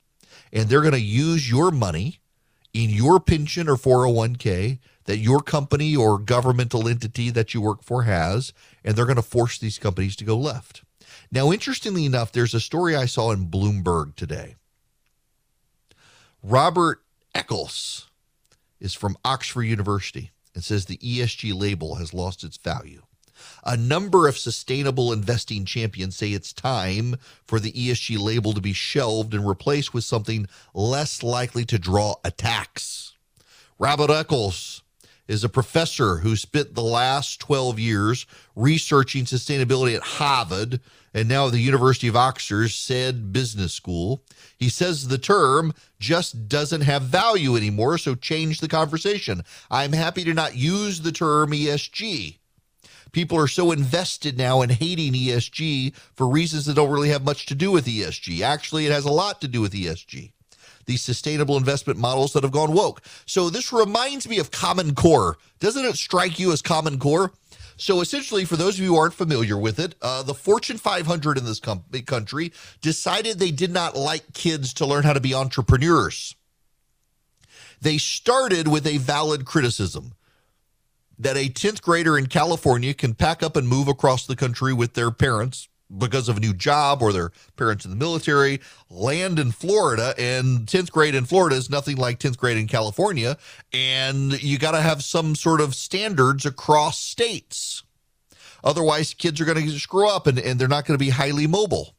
and 0.52 0.68
they're 0.68 0.80
going 0.80 0.92
to 0.92 1.00
use 1.00 1.50
your 1.50 1.72
money 1.72 2.20
in 2.72 2.90
your 2.90 3.18
pension 3.18 3.68
or 3.68 3.74
401k 3.74 4.78
that 5.04 5.18
your 5.18 5.40
company 5.40 5.96
or 5.96 6.18
governmental 6.18 6.86
entity 6.86 7.30
that 7.30 7.54
you 7.54 7.60
work 7.60 7.82
for 7.82 8.04
has, 8.04 8.52
and 8.84 8.94
they're 8.94 9.04
going 9.04 9.16
to 9.16 9.22
force 9.22 9.58
these 9.58 9.78
companies 9.78 10.14
to 10.16 10.24
go 10.24 10.36
left. 10.36 10.82
Now, 11.32 11.50
interestingly 11.50 12.04
enough, 12.04 12.30
there's 12.30 12.54
a 12.54 12.60
story 12.60 12.94
I 12.94 13.06
saw 13.06 13.32
in 13.32 13.50
Bloomberg 13.50 14.14
today. 14.14 14.54
Robert 16.42 17.02
Eccles 17.34 18.08
is 18.80 18.94
from 18.94 19.16
Oxford 19.24 19.64
University 19.64 20.30
and 20.58 20.64
says 20.64 20.86
the 20.86 20.96
ESG 20.96 21.54
label 21.54 21.94
has 21.94 22.12
lost 22.12 22.42
its 22.42 22.56
value. 22.56 23.02
A 23.62 23.76
number 23.76 24.26
of 24.26 24.36
sustainable 24.36 25.12
investing 25.12 25.64
champions 25.64 26.16
say 26.16 26.32
it's 26.32 26.52
time 26.52 27.14
for 27.46 27.60
the 27.60 27.70
ESG 27.70 28.18
label 28.18 28.52
to 28.52 28.60
be 28.60 28.72
shelved 28.72 29.34
and 29.34 29.46
replaced 29.46 29.94
with 29.94 30.02
something 30.02 30.48
less 30.74 31.22
likely 31.22 31.64
to 31.66 31.78
draw 31.78 32.16
attacks. 32.24 33.14
Robert 33.78 34.10
Eccles 34.10 34.82
is 35.28 35.44
a 35.44 35.48
professor 35.48 36.16
who 36.16 36.34
spent 36.34 36.74
the 36.74 36.82
last 36.82 37.38
12 37.40 37.78
years 37.78 38.26
researching 38.56 39.24
sustainability 39.24 39.94
at 39.94 40.02
Harvard 40.02 40.80
and 41.14 41.28
now 41.28 41.48
the 41.48 41.58
University 41.58 42.08
of 42.08 42.16
Oxford 42.16 42.70
said 42.70 43.32
business 43.32 43.72
school. 43.72 44.22
He 44.56 44.68
says 44.68 45.08
the 45.08 45.18
term 45.18 45.74
just 45.98 46.48
doesn't 46.48 46.82
have 46.82 47.02
value 47.02 47.56
anymore, 47.56 47.98
so 47.98 48.14
change 48.14 48.60
the 48.60 48.68
conversation. 48.68 49.42
I'm 49.70 49.92
happy 49.92 50.24
to 50.24 50.34
not 50.34 50.56
use 50.56 51.00
the 51.00 51.12
term 51.12 51.50
ESG. 51.50 52.38
People 53.12 53.38
are 53.38 53.48
so 53.48 53.72
invested 53.72 54.36
now 54.36 54.60
in 54.60 54.68
hating 54.68 55.14
ESG 55.14 55.96
for 56.14 56.28
reasons 56.28 56.66
that 56.66 56.74
don't 56.74 56.90
really 56.90 57.08
have 57.08 57.24
much 57.24 57.46
to 57.46 57.54
do 57.54 57.70
with 57.70 57.86
ESG. 57.86 58.42
Actually, 58.42 58.86
it 58.86 58.92
has 58.92 59.06
a 59.06 59.10
lot 59.10 59.40
to 59.40 59.48
do 59.48 59.62
with 59.62 59.72
ESG 59.72 60.32
these 60.88 61.02
sustainable 61.02 61.56
investment 61.56 62.00
models 62.00 62.32
that 62.32 62.42
have 62.42 62.50
gone 62.50 62.72
woke. 62.72 63.02
So 63.26 63.50
this 63.50 63.72
reminds 63.72 64.26
me 64.26 64.38
of 64.38 64.50
Common 64.50 64.94
Core. 64.94 65.36
Doesn't 65.60 65.84
it 65.84 65.94
strike 65.94 66.40
you 66.40 66.50
as 66.50 66.62
Common 66.62 66.98
Core? 66.98 67.30
So 67.76 68.00
essentially, 68.00 68.44
for 68.44 68.56
those 68.56 68.76
of 68.76 68.84
you 68.84 68.94
who 68.94 68.96
aren't 68.96 69.14
familiar 69.14 69.56
with 69.56 69.78
it, 69.78 69.94
uh, 70.02 70.24
the 70.24 70.34
Fortune 70.34 70.78
500 70.78 71.38
in 71.38 71.44
this 71.44 71.60
com- 71.60 71.84
country 72.06 72.52
decided 72.80 73.38
they 73.38 73.52
did 73.52 73.70
not 73.70 73.94
like 73.94 74.32
kids 74.32 74.74
to 74.74 74.86
learn 74.86 75.04
how 75.04 75.12
to 75.12 75.20
be 75.20 75.34
entrepreneurs. 75.34 76.34
They 77.80 77.98
started 77.98 78.66
with 78.66 78.86
a 78.86 78.96
valid 78.96 79.44
criticism 79.44 80.14
that 81.18 81.36
a 81.36 81.50
10th 81.50 81.82
grader 81.82 82.16
in 82.16 82.26
California 82.26 82.94
can 82.94 83.14
pack 83.14 83.42
up 83.42 83.56
and 83.56 83.68
move 83.68 83.88
across 83.88 84.26
the 84.26 84.36
country 84.36 84.72
with 84.72 84.94
their 84.94 85.10
parents 85.10 85.68
because 85.96 86.28
of 86.28 86.36
a 86.36 86.40
new 86.40 86.52
job 86.52 87.02
or 87.02 87.12
their 87.12 87.30
parents 87.56 87.84
in 87.84 87.90
the 87.90 87.96
military, 87.96 88.60
land 88.90 89.38
in 89.38 89.52
Florida, 89.52 90.14
and 90.18 90.66
10th 90.66 90.90
grade 90.90 91.14
in 91.14 91.24
Florida 91.24 91.56
is 91.56 91.70
nothing 91.70 91.96
like 91.96 92.18
10th 92.18 92.36
grade 92.36 92.58
in 92.58 92.66
California. 92.66 93.36
And 93.72 94.40
you 94.42 94.58
got 94.58 94.72
to 94.72 94.80
have 94.80 95.02
some 95.02 95.34
sort 95.34 95.60
of 95.60 95.74
standards 95.74 96.44
across 96.44 96.98
states. 96.98 97.82
Otherwise, 98.62 99.14
kids 99.14 99.40
are 99.40 99.44
going 99.44 99.64
to 99.64 99.78
screw 99.78 100.08
up 100.08 100.26
and, 100.26 100.38
and 100.38 100.58
they're 100.58 100.68
not 100.68 100.84
going 100.84 100.98
to 100.98 101.04
be 101.04 101.10
highly 101.10 101.46
mobile. 101.46 101.94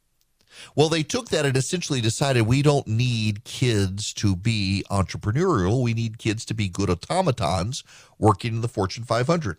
Well, 0.76 0.90
they 0.90 1.04
took 1.04 1.30
that 1.30 1.46
and 1.46 1.56
essentially 1.56 2.02
decided 2.02 2.42
we 2.42 2.62
don't 2.62 2.88
need 2.88 3.44
kids 3.44 4.14
to 4.16 4.36
be 4.36 4.84
entrepreneurial. 4.92 5.82
We 5.82 5.94
need 5.94 6.18
kids 6.18 6.46
to 6.46 6.54
be 6.54 6.68
good 6.68 6.90
automatons 6.90 7.84
working 8.18 8.56
in 8.56 8.62
the 8.62 8.68
Fortune 8.68 9.04
500. 9.04 9.58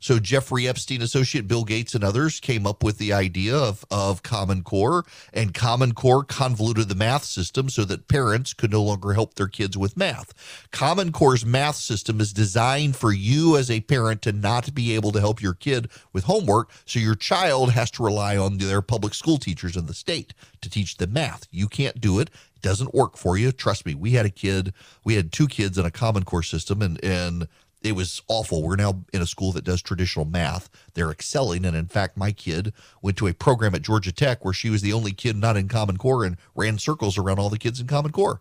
So 0.00 0.18
Jeffrey 0.18 0.66
Epstein 0.66 1.02
associate 1.02 1.46
Bill 1.46 1.64
Gates 1.64 1.94
and 1.94 2.02
others 2.02 2.40
came 2.40 2.66
up 2.66 2.82
with 2.82 2.98
the 2.98 3.12
idea 3.12 3.54
of, 3.54 3.84
of 3.90 4.22
Common 4.22 4.62
Core, 4.62 5.04
and 5.32 5.52
Common 5.54 5.92
Core 5.92 6.24
convoluted 6.24 6.88
the 6.88 6.94
math 6.94 7.24
system 7.24 7.68
so 7.68 7.84
that 7.84 8.08
parents 8.08 8.54
could 8.54 8.72
no 8.72 8.82
longer 8.82 9.12
help 9.12 9.34
their 9.34 9.46
kids 9.46 9.76
with 9.76 9.96
math. 9.96 10.32
Common 10.72 11.12
Core's 11.12 11.44
math 11.44 11.76
system 11.76 12.20
is 12.20 12.32
designed 12.32 12.96
for 12.96 13.12
you 13.12 13.56
as 13.58 13.70
a 13.70 13.80
parent 13.82 14.22
to 14.22 14.32
not 14.32 14.74
be 14.74 14.94
able 14.94 15.12
to 15.12 15.20
help 15.20 15.42
your 15.42 15.54
kid 15.54 15.90
with 16.12 16.24
homework, 16.24 16.70
so 16.86 16.98
your 16.98 17.14
child 17.14 17.72
has 17.72 17.90
to 17.92 18.02
rely 18.02 18.36
on 18.36 18.56
their 18.58 18.80
public 18.82 19.12
school 19.14 19.36
teachers 19.36 19.76
in 19.76 19.86
the 19.86 19.94
state 19.94 20.32
to 20.62 20.70
teach 20.70 20.96
them 20.96 21.12
math. 21.12 21.46
You 21.50 21.68
can't 21.68 22.00
do 22.00 22.18
it 22.18 22.30
It 22.56 22.62
doesn't 22.62 22.94
work 22.94 23.16
for 23.16 23.36
you. 23.36 23.52
Trust 23.52 23.84
me, 23.84 23.94
we 23.94 24.12
had 24.12 24.26
a 24.26 24.30
kid, 24.30 24.72
we 25.04 25.14
had 25.14 25.30
two 25.30 25.46
kids 25.46 25.76
in 25.76 25.84
a 25.84 25.90
common 25.90 26.24
core 26.24 26.42
system 26.42 26.80
and 26.82 27.02
and 27.04 27.48
it 27.82 27.92
was 27.92 28.22
awful. 28.28 28.62
We're 28.62 28.76
now 28.76 29.04
in 29.12 29.22
a 29.22 29.26
school 29.26 29.52
that 29.52 29.64
does 29.64 29.82
traditional 29.82 30.24
math. 30.24 30.68
They're 30.94 31.10
excelling. 31.10 31.64
And 31.64 31.76
in 31.76 31.86
fact, 31.86 32.16
my 32.16 32.32
kid 32.32 32.72
went 33.02 33.16
to 33.18 33.26
a 33.26 33.34
program 33.34 33.74
at 33.74 33.82
Georgia 33.82 34.12
Tech 34.12 34.44
where 34.44 34.54
she 34.54 34.70
was 34.70 34.82
the 34.82 34.92
only 34.92 35.12
kid 35.12 35.36
not 35.36 35.56
in 35.56 35.68
Common 35.68 35.96
Core 35.96 36.24
and 36.24 36.36
ran 36.54 36.78
circles 36.78 37.16
around 37.16 37.38
all 37.38 37.48
the 37.48 37.58
kids 37.58 37.80
in 37.80 37.86
Common 37.86 38.12
Core. 38.12 38.40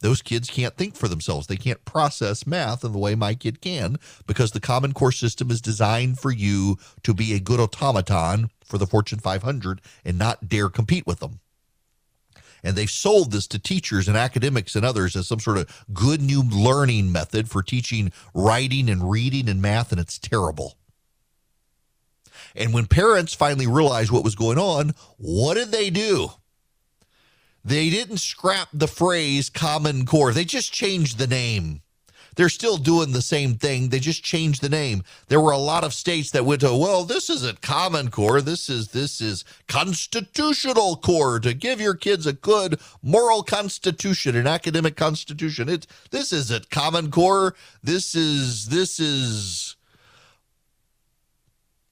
Those 0.00 0.20
kids 0.20 0.50
can't 0.50 0.76
think 0.76 0.96
for 0.96 1.06
themselves. 1.06 1.46
They 1.46 1.56
can't 1.56 1.84
process 1.84 2.44
math 2.44 2.82
in 2.82 2.90
the 2.90 2.98
way 2.98 3.14
my 3.14 3.34
kid 3.34 3.60
can 3.60 3.98
because 4.26 4.50
the 4.50 4.58
Common 4.58 4.92
Core 4.92 5.12
system 5.12 5.48
is 5.48 5.60
designed 5.60 6.18
for 6.18 6.32
you 6.32 6.76
to 7.04 7.14
be 7.14 7.34
a 7.34 7.40
good 7.40 7.60
automaton 7.60 8.50
for 8.64 8.78
the 8.78 8.86
Fortune 8.86 9.20
500 9.20 9.80
and 10.04 10.18
not 10.18 10.48
dare 10.48 10.68
compete 10.68 11.06
with 11.06 11.20
them. 11.20 11.38
And 12.64 12.76
they've 12.76 12.90
sold 12.90 13.32
this 13.32 13.46
to 13.48 13.58
teachers 13.58 14.06
and 14.08 14.16
academics 14.16 14.76
and 14.76 14.84
others 14.84 15.16
as 15.16 15.26
some 15.26 15.40
sort 15.40 15.58
of 15.58 15.84
good 15.92 16.22
new 16.22 16.42
learning 16.42 17.10
method 17.10 17.50
for 17.50 17.62
teaching 17.62 18.12
writing 18.34 18.88
and 18.88 19.10
reading 19.10 19.48
and 19.48 19.60
math, 19.60 19.90
and 19.90 20.00
it's 20.00 20.18
terrible. 20.18 20.76
And 22.54 22.72
when 22.72 22.86
parents 22.86 23.34
finally 23.34 23.66
realized 23.66 24.10
what 24.10 24.24
was 24.24 24.34
going 24.34 24.58
on, 24.58 24.94
what 25.16 25.54
did 25.54 25.72
they 25.72 25.90
do? 25.90 26.30
They 27.64 27.90
didn't 27.90 28.18
scrap 28.18 28.68
the 28.72 28.88
phrase 28.88 29.48
Common 29.48 30.04
Core, 30.04 30.32
they 30.32 30.44
just 30.44 30.72
changed 30.72 31.18
the 31.18 31.26
name. 31.26 31.81
They're 32.36 32.48
still 32.48 32.76
doing 32.76 33.12
the 33.12 33.22
same 33.22 33.54
thing. 33.54 33.88
They 33.88 34.00
just 34.00 34.24
changed 34.24 34.62
the 34.62 34.68
name. 34.68 35.02
There 35.28 35.40
were 35.40 35.52
a 35.52 35.58
lot 35.58 35.84
of 35.84 35.92
states 35.92 36.30
that 36.30 36.44
went 36.44 36.62
to, 36.62 36.74
well, 36.74 37.04
this 37.04 37.28
isn't 37.28 37.60
Common 37.60 38.10
Core. 38.10 38.40
This 38.40 38.70
is 38.70 38.88
this 38.88 39.20
is 39.20 39.44
constitutional 39.68 40.96
core 40.96 41.38
to 41.40 41.52
give 41.54 41.80
your 41.80 41.94
kids 41.94 42.26
a 42.26 42.32
good 42.32 42.80
moral 43.02 43.42
constitution, 43.42 44.36
an 44.36 44.46
academic 44.46 44.96
constitution. 44.96 45.68
It's 45.68 45.86
this 46.10 46.32
isn't 46.32 46.70
Common 46.70 47.10
Core. 47.10 47.54
This 47.82 48.14
is 48.14 48.68
this 48.68 48.98
is 48.98 49.76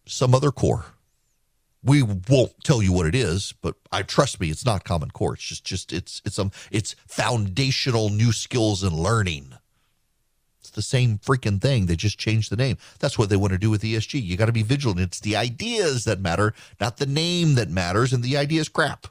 some 0.06 0.34
other 0.34 0.50
core. 0.50 0.86
We 1.82 2.02
won't 2.02 2.62
tell 2.62 2.82
you 2.82 2.92
what 2.92 3.06
it 3.06 3.14
is, 3.14 3.54
but 3.62 3.74
I 3.90 4.02
trust 4.02 4.38
me, 4.38 4.50
it's 4.50 4.66
not 4.66 4.84
Common 4.84 5.10
Core. 5.10 5.34
It's 5.34 5.44
just 5.44 5.64
just 5.64 5.92
it's 5.92 6.20
it's 6.24 6.38
um 6.38 6.50
it's 6.70 6.94
foundational 7.06 8.10
new 8.10 8.32
skills 8.32 8.82
and 8.82 8.94
learning. 8.94 9.54
It's 10.70 10.76
the 10.76 10.82
same 10.82 11.18
freaking 11.18 11.60
thing. 11.60 11.86
They 11.86 11.96
just 11.96 12.16
changed 12.16 12.52
the 12.52 12.56
name. 12.56 12.78
That's 13.00 13.18
what 13.18 13.28
they 13.28 13.36
want 13.36 13.52
to 13.52 13.58
do 13.58 13.70
with 13.70 13.82
ESG. 13.82 14.22
You 14.22 14.36
got 14.36 14.46
to 14.46 14.52
be 14.52 14.62
vigilant. 14.62 15.00
It's 15.00 15.18
the 15.18 15.34
ideas 15.34 16.04
that 16.04 16.20
matter, 16.20 16.54
not 16.80 16.98
the 16.98 17.06
name 17.06 17.56
that 17.56 17.68
matters, 17.68 18.12
and 18.12 18.22
the 18.22 18.36
idea 18.36 18.60
is 18.60 18.68
crap. 18.68 19.08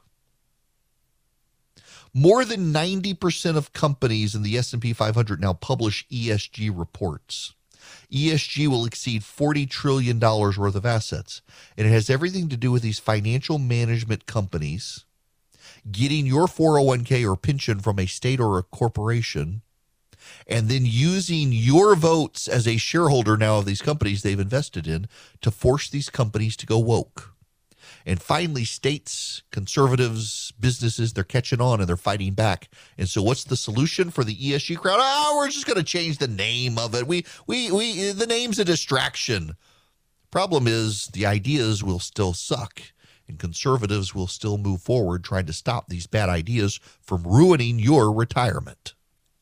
More 2.13 2.45
than 2.45 2.73
90% 2.73 3.57
of 3.57 3.73
companies 3.73 4.35
in 4.35 4.41
the 4.41 4.57
S&P 4.57 4.93
500 4.93 5.41
now 5.41 5.51
publish 5.51 6.07
ESG 6.07 6.71
reports. 6.73 7.55
ESG 8.09 8.67
will 8.67 8.85
exceed 8.85 9.21
$40 9.21 9.69
trillion 9.69 10.17
worth 10.17 10.75
of 10.75 10.85
assets. 10.85 11.41
And 11.77 11.85
it 11.85 11.91
has 11.91 12.09
everything 12.09 12.47
to 12.47 12.57
do 12.57 12.71
with 12.71 12.83
these 12.83 12.99
financial 12.99 13.59
management 13.59 14.25
companies 14.25 15.03
getting 15.91 16.25
your 16.25 16.47
401k 16.47 17.29
or 17.29 17.35
pension 17.35 17.81
from 17.81 17.99
a 17.99 18.05
state 18.05 18.39
or 18.39 18.57
a 18.57 18.63
corporation 18.63 19.61
and 20.47 20.69
then 20.69 20.85
using 20.85 21.51
your 21.51 21.95
votes 21.95 22.47
as 22.47 22.67
a 22.67 22.77
shareholder 22.77 23.37
now 23.37 23.57
of 23.59 23.65
these 23.65 23.81
companies 23.81 24.21
they've 24.21 24.39
invested 24.39 24.87
in 24.87 25.07
to 25.41 25.51
force 25.51 25.89
these 25.89 26.09
companies 26.09 26.55
to 26.57 26.65
go 26.65 26.79
woke. 26.79 27.33
And 28.05 28.21
finally, 28.21 28.65
states, 28.65 29.43
conservatives, 29.51 30.53
businesses, 30.59 31.13
they're 31.13 31.23
catching 31.23 31.61
on 31.61 31.79
and 31.79 31.87
they're 31.87 31.97
fighting 31.97 32.33
back. 32.33 32.69
And 32.97 33.07
so, 33.07 33.21
what's 33.21 33.43
the 33.43 33.57
solution 33.57 34.09
for 34.09 34.23
the 34.23 34.35
ESG 34.35 34.77
crowd? 34.77 34.99
Oh, 35.01 35.35
we're 35.37 35.49
just 35.49 35.65
going 35.65 35.77
to 35.77 35.83
change 35.83 36.17
the 36.17 36.27
name 36.27 36.77
of 36.77 36.95
it. 36.95 37.07
We, 37.07 37.25
we, 37.45 37.71
we, 37.71 38.11
the 38.11 38.27
name's 38.27 38.59
a 38.59 38.65
distraction. 38.65 39.55
Problem 40.31 40.67
is, 40.67 41.07
the 41.07 41.25
ideas 41.25 41.83
will 41.83 41.99
still 41.99 42.33
suck, 42.33 42.81
and 43.27 43.39
conservatives 43.39 44.13
will 44.13 44.27
still 44.27 44.57
move 44.57 44.81
forward 44.81 45.23
trying 45.23 45.47
to 45.47 45.53
stop 45.53 45.87
these 45.87 46.07
bad 46.07 46.29
ideas 46.29 46.79
from 47.01 47.23
ruining 47.23 47.79
your 47.79 48.11
retirement. 48.11 48.93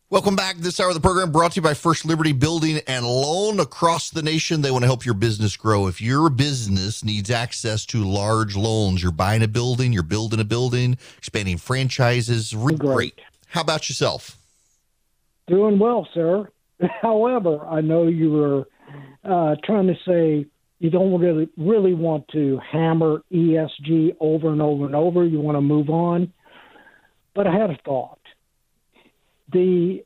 Welcome 0.10 0.38
back. 0.38 0.56
This 0.56 0.80
hour 0.80 0.88
of 0.88 0.94
the 0.94 1.02
program 1.02 1.34
brought 1.34 1.52
to 1.52 1.56
you 1.58 1.62
by 1.62 1.74
First 1.74 2.06
Liberty 2.06 2.32
Building 2.32 2.80
and 2.88 3.06
Loan 3.06 3.60
across 3.60 4.10
the 4.10 4.22
nation. 4.22 4.62
They 4.62 4.72
want 4.72 4.84
to 4.84 4.88
help 4.88 5.04
your 5.04 5.16
business 5.16 5.58
grow. 5.58 5.88
If 5.88 6.00
your 6.00 6.30
business 6.30 7.04
needs 7.04 7.30
access 7.30 7.86
to 7.88 8.06
large 8.06 8.56
loans, 8.56 9.04
you're 9.04 9.12
buying 9.12 9.44
a 9.44 9.50
building, 9.50 9.92
you're 9.92 10.04
building 10.04 10.40
a 10.40 10.46
building, 10.46 10.98
expanding 11.18 11.58
franchises, 11.58 12.54
great. 12.54 12.80
great. 12.80 13.22
How 13.48 13.60
about 13.60 13.90
yourself? 13.90 14.38
Doing 15.48 15.78
well, 15.78 16.08
sir. 16.14 16.48
However, 17.02 17.60
I 17.66 17.82
know 17.82 18.08
you 18.08 18.32
were 18.32 18.68
uh, 19.26 19.58
trying 19.66 19.88
to 19.88 19.96
say 20.08 20.46
you 20.80 20.90
don't 20.90 21.20
really 21.20 21.50
really 21.58 21.94
want 21.94 22.30
to 22.30 22.62
hammer 22.72 23.24
ESG 23.34 24.16
over 24.22 24.54
and 24.54 24.62
over 24.62 24.86
and 24.86 24.96
over. 24.96 25.26
You 25.26 25.42
want 25.42 25.58
to 25.58 25.62
move 25.62 25.90
on. 25.90 26.32
But 27.36 27.46
I 27.46 27.52
had 27.52 27.72
a 27.72 27.78
thought. 27.84 28.17
The 29.52 30.04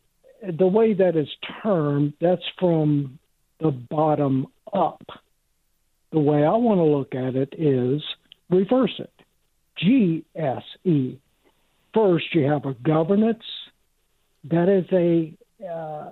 the 0.58 0.68
way 0.68 0.94
that 0.94 1.16
is 1.16 1.28
termed, 1.62 2.14
that's 2.20 2.42
from 2.60 3.20
the 3.60 3.72
bottom 3.72 4.48
up. 4.74 5.04
The 6.12 6.20
way 6.20 6.44
I 6.44 6.56
want 6.56 6.80
to 6.80 6.84
look 6.84 7.14
at 7.16 7.36
it 7.36 7.54
is 7.58 8.02
reverse 8.50 9.00
it. 9.00 9.14
GSE. 9.82 11.18
First, 11.94 12.26
you 12.34 12.44
have 12.44 12.66
a 12.66 12.74
governance 12.74 13.44
that 14.46 14.68
is 14.68 14.86
a 14.92 15.38
uh, 15.68 16.12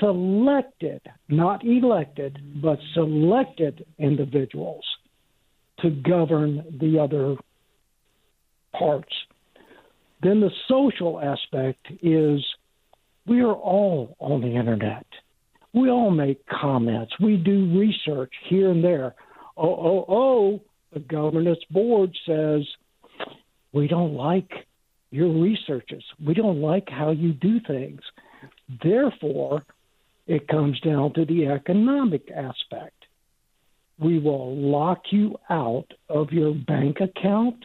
selected, 0.00 1.00
not 1.28 1.64
elected, 1.64 2.38
but 2.60 2.78
selected 2.94 3.86
individuals 3.98 4.84
to 5.80 5.90
govern 5.90 6.64
the 6.80 6.98
other 6.98 7.36
parts. 8.76 9.12
Then 10.22 10.40
the 10.40 10.50
social 10.66 11.20
aspect 11.20 11.86
is 12.02 12.44
we 13.28 13.40
are 13.40 13.52
all 13.52 14.16
on 14.18 14.40
the 14.40 14.56
internet. 14.56 15.06
We 15.74 15.90
all 15.90 16.10
make 16.10 16.44
comments. 16.46 17.12
We 17.20 17.36
do 17.36 17.78
research 17.78 18.32
here 18.48 18.70
and 18.70 18.82
there. 18.82 19.14
Oh, 19.56 19.68
oh, 19.68 20.04
oh, 20.08 20.60
the 20.92 21.00
governance 21.00 21.58
board 21.70 22.10
says 22.26 22.62
we 23.72 23.86
don't 23.86 24.14
like 24.14 24.50
your 25.10 25.28
researches. 25.28 26.02
We 26.24 26.34
don't 26.34 26.60
like 26.60 26.88
how 26.88 27.10
you 27.10 27.32
do 27.32 27.60
things. 27.66 28.00
Therefore, 28.82 29.62
it 30.26 30.48
comes 30.48 30.78
down 30.80 31.14
to 31.14 31.24
the 31.24 31.46
economic 31.46 32.30
aspect. 32.30 32.94
We 33.98 34.18
will 34.18 34.56
lock 34.56 35.02
you 35.10 35.36
out 35.50 35.86
of 36.08 36.30
your 36.30 36.54
bank 36.54 36.98
account. 37.00 37.56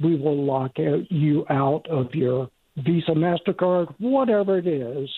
We 0.00 0.16
will 0.16 0.44
lock 0.44 0.72
you 0.76 1.44
out 1.50 1.86
of 1.90 2.14
your 2.14 2.50
Visa, 2.76 3.12
MasterCard, 3.12 3.94
whatever 3.98 4.58
it 4.58 4.66
is, 4.66 5.08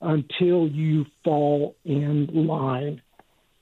until 0.00 0.68
you 0.68 1.06
fall 1.24 1.76
in 1.84 2.28
line. 2.46 3.02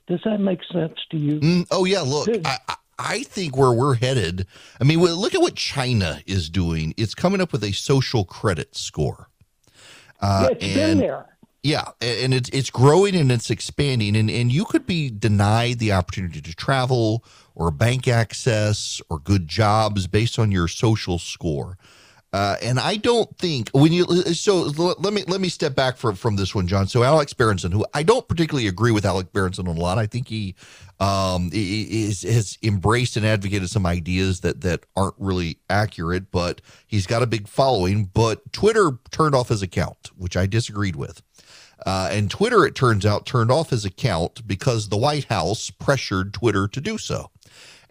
Does 0.07 0.19
that 0.25 0.39
make 0.39 0.59
sense 0.71 0.97
to 1.11 1.17
you? 1.17 1.39
Mm, 1.39 1.67
oh, 1.71 1.85
yeah. 1.85 2.01
Look, 2.01 2.29
I, 2.45 2.75
I 2.99 3.23
think 3.23 3.57
where 3.57 3.71
we're 3.71 3.95
headed, 3.95 4.45
I 4.79 4.83
mean, 4.83 4.99
look 4.99 5.33
at 5.33 5.41
what 5.41 5.55
China 5.55 6.21
is 6.25 6.49
doing. 6.49 6.93
It's 6.97 7.15
coming 7.15 7.41
up 7.41 7.51
with 7.51 7.63
a 7.63 7.71
social 7.71 8.25
credit 8.25 8.75
score. 8.75 9.29
Uh, 10.19 10.49
yeah, 10.49 10.55
it's 10.55 10.65
and, 10.65 10.75
been 10.75 10.97
there. 10.99 11.25
Yeah, 11.63 11.85
and 12.01 12.33
it's 12.33 12.49
it's 12.49 12.71
growing 12.71 13.15
and 13.15 13.31
it's 13.31 13.51
expanding, 13.51 14.15
and 14.15 14.31
and 14.31 14.51
you 14.51 14.65
could 14.65 14.87
be 14.87 15.11
denied 15.11 15.77
the 15.77 15.91
opportunity 15.91 16.41
to 16.41 16.55
travel 16.55 17.23
or 17.53 17.69
bank 17.69 18.07
access 18.07 18.99
or 19.09 19.19
good 19.19 19.47
jobs 19.47 20.07
based 20.07 20.39
on 20.39 20.51
your 20.51 20.67
social 20.67 21.19
score. 21.19 21.77
Uh, 22.33 22.55
and 22.61 22.79
I 22.79 22.95
don't 22.95 23.35
think 23.37 23.69
when 23.71 23.91
you 23.91 24.05
so 24.33 24.61
let 24.61 25.13
me 25.13 25.23
let 25.27 25.41
me 25.41 25.49
step 25.49 25.75
back 25.75 25.97
from 25.97 26.15
from 26.15 26.37
this 26.37 26.55
one, 26.55 26.65
John. 26.65 26.87
So 26.87 27.03
Alex 27.03 27.33
Berenson, 27.33 27.73
who 27.73 27.85
I 27.93 28.03
don't 28.03 28.25
particularly 28.25 28.67
agree 28.67 28.91
with 28.91 29.05
Alex 29.05 29.29
Berenson 29.33 29.67
on 29.67 29.75
a 29.75 29.79
lot. 29.79 29.97
I 29.97 30.07
think 30.07 30.29
he 30.29 30.55
um, 31.01 31.49
is 31.51 32.21
has 32.21 32.57
embraced 32.63 33.17
and 33.17 33.25
advocated 33.25 33.69
some 33.69 33.85
ideas 33.85 34.39
that 34.41 34.61
that 34.61 34.85
aren't 34.95 35.15
really 35.17 35.57
accurate, 35.69 36.31
but 36.31 36.61
he's 36.87 37.05
got 37.05 37.21
a 37.21 37.27
big 37.27 37.49
following. 37.49 38.05
But 38.05 38.53
Twitter 38.53 38.91
turned 39.09 39.35
off 39.35 39.49
his 39.49 39.61
account, 39.61 40.11
which 40.15 40.37
I 40.37 40.45
disagreed 40.45 40.95
with. 40.95 41.21
Uh, 41.85 42.09
and 42.11 42.29
Twitter, 42.29 42.63
it 42.65 42.75
turns 42.75 43.05
out, 43.05 43.25
turned 43.25 43.51
off 43.51 43.71
his 43.71 43.85
account 43.85 44.47
because 44.47 44.89
the 44.89 44.97
White 44.97 45.25
House 45.25 45.69
pressured 45.71 46.33
Twitter 46.33 46.67
to 46.67 46.79
do 46.79 46.97
so. 46.97 47.31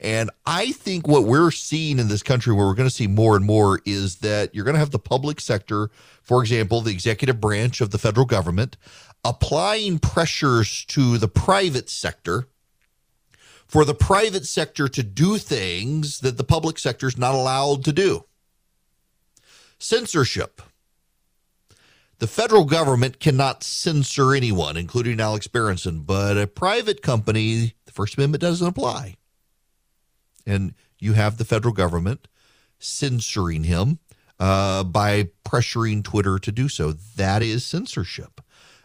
And 0.01 0.31
I 0.47 0.73
think 0.73 1.07
what 1.07 1.25
we're 1.25 1.51
seeing 1.51 1.99
in 1.99 2.09
this 2.09 2.23
country, 2.23 2.55
where 2.55 2.67
we're 2.67 2.75
going 2.75 2.89
to 2.89 2.95
see 2.95 3.07
more 3.07 3.37
and 3.37 3.45
more, 3.45 3.81
is 3.85 4.17
that 4.17 4.55
you're 4.55 4.65
going 4.65 4.75
to 4.75 4.81
have 4.81 4.93
the 4.93 4.99
public 4.99 5.41
sector, 5.41 5.91
for 6.23 6.41
example, 6.41 6.81
the 6.81 6.91
executive 6.91 7.39
branch 7.39 7.83
of 7.83 7.91
the 7.91 7.99
federal 7.99 8.25
government, 8.25 8.79
applying 9.25 9.99
pressures 9.99 10.87
to 10.87 11.19
the 11.19 11.29
private 11.29 11.91
sector 11.91 12.49
for 13.67 13.85
the 13.85 13.95
private 13.95 14.47
sector 14.47 14.89
to 14.89 15.03
do 15.03 15.37
things 15.37 16.21
that 16.21 16.39
the 16.39 16.45
public 16.45 16.79
sector 16.79 17.07
is 17.07 17.19
not 17.19 17.35
allowed 17.35 17.85
to 17.85 17.93
do. 17.93 18.25
Censorship. 19.79 20.63
The 22.19 22.27
federal 22.27 22.65
government 22.65 23.21
cannot 23.21 23.63
censor 23.63 24.35
anyone, 24.35 24.77
including 24.77 25.21
Alex 25.21 25.47
Berenson, 25.47 26.01
but 26.01 26.37
a 26.37 26.47
private 26.47 27.03
company, 27.03 27.75
the 27.85 27.93
First 27.93 28.17
Amendment 28.17 28.41
doesn't 28.43 28.67
apply 28.67 29.17
and 30.47 30.75
you 30.99 31.15
have 31.15 31.37
the 31.37 31.45
federal 31.45 31.75
government 31.75 32.29
censoring 32.79 33.65
him 33.65 33.99
uh, 34.39 34.85
by 34.85 35.29
pressuring 35.45 36.03
Twitter 36.03 36.39
to 36.39 36.53
do 36.53 36.69
so. 36.69 36.93
That 36.93 37.43
is 37.43 37.65
censorship 37.65 38.41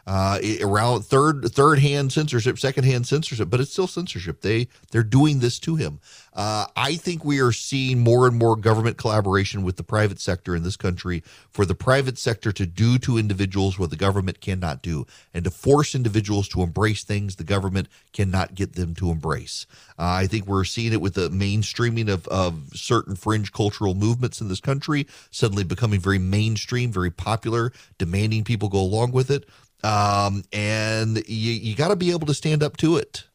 uh, 0.08 0.40
around 0.62 1.04
third 1.04 1.52
third 1.52 1.80
hand 1.80 2.12
censorship, 2.12 2.60
second 2.60 2.84
hand 2.84 3.08
censorship, 3.08 3.50
but 3.50 3.60
it's 3.60 3.72
still 3.72 3.88
censorship. 3.88 4.42
They 4.42 4.68
they're 4.92 5.04
doing 5.04 5.40
this 5.40 5.60
to 5.60 5.76
him. 5.76 6.00
Uh, 6.34 6.68
I 6.76 6.96
think 6.96 7.24
we 7.24 7.40
are 7.40 7.52
seeing 7.52 8.00
more 8.00 8.28
and 8.28 8.38
more 8.38 8.56
government 8.56 8.98
collaboration 8.98 9.64
with 9.64 9.78
the 9.78 9.84
private 9.84 10.20
sector 10.20 10.56
in 10.56 10.64
this 10.64 10.76
country 10.76 11.24
for 11.50 11.66
the 11.66 11.76
private 11.76 12.18
sector 12.18 12.52
to 12.52 12.66
do 12.66 12.98
to 13.00 13.18
individuals 13.18 13.80
what 13.80 13.90
the 13.90 13.96
government 13.96 14.42
cannot 14.42 14.82
do, 14.82 15.08
and 15.34 15.44
to 15.46 15.52
force 15.52 15.96
individuals 15.96 16.48
to 16.50 16.62
embrace 16.62 17.04
things 17.04 17.36
the 17.36 17.44
government 17.44 17.88
cannot 18.14 18.54
get 18.54 18.74
them 18.74 18.94
to 18.96 19.10
embrace. 19.10 19.66
Uh, 19.98 20.04
I 20.04 20.28
think 20.28 20.46
we're 20.46 20.66
seeing 20.66 20.94
it 20.94 21.02
with 21.02 21.16
the 21.16 21.30
mainstreaming 21.30 22.10
of 22.10 22.28
of 22.28 22.70
certain 22.74 23.16
fringe 23.16 23.52
cultural 23.52 23.96
movements 23.96 24.42
in 24.42 24.50
this 24.50 24.60
country 24.60 25.08
suddenly 25.32 25.64
becoming 25.64 26.00
very 26.00 26.20
mainstream, 26.20 26.92
very 26.92 27.12
popular, 27.12 27.72
demanding 27.98 28.44
people 28.44 28.70
go 28.70 28.80
along 28.80 29.12
with 29.12 29.32
it. 29.32 29.48
Um, 29.86 30.44
and 30.52 31.18
you, 31.28 31.52
you 31.52 31.76
got 31.76 31.90
to 31.90 31.96
be 31.96 32.12
able 32.12 32.26
to 32.26 32.34
stand 32.34 32.64
up 32.64 32.76
to 32.78 32.98
it. 32.98 33.26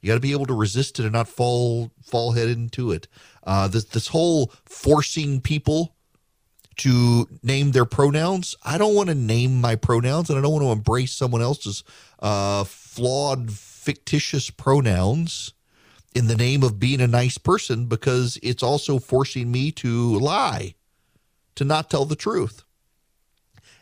You 0.00 0.08
got 0.08 0.14
to 0.14 0.20
be 0.20 0.32
able 0.32 0.46
to 0.46 0.54
resist 0.54 0.98
it 0.98 1.04
and 1.04 1.12
not 1.12 1.28
fall 1.28 1.92
fall 2.02 2.32
head 2.32 2.48
into 2.48 2.90
it. 2.90 3.06
Uh, 3.44 3.68
this 3.68 3.84
this 3.84 4.08
whole 4.08 4.52
forcing 4.64 5.40
people 5.40 5.94
to 6.78 7.28
name 7.42 7.72
their 7.72 7.84
pronouns. 7.84 8.56
I 8.64 8.78
don't 8.78 8.94
want 8.94 9.08
to 9.08 9.14
name 9.14 9.60
my 9.60 9.76
pronouns, 9.76 10.30
and 10.30 10.38
I 10.38 10.42
don't 10.42 10.52
want 10.52 10.64
to 10.64 10.72
embrace 10.72 11.12
someone 11.12 11.42
else's 11.42 11.84
uh, 12.20 12.64
flawed, 12.64 13.52
fictitious 13.52 14.50
pronouns 14.50 15.52
in 16.14 16.26
the 16.26 16.36
name 16.36 16.62
of 16.62 16.80
being 16.80 17.00
a 17.00 17.06
nice 17.06 17.38
person 17.38 17.86
because 17.86 18.38
it's 18.42 18.62
also 18.62 18.98
forcing 18.98 19.52
me 19.52 19.70
to 19.72 20.18
lie, 20.18 20.74
to 21.54 21.64
not 21.64 21.90
tell 21.90 22.04
the 22.04 22.16
truth. 22.16 22.64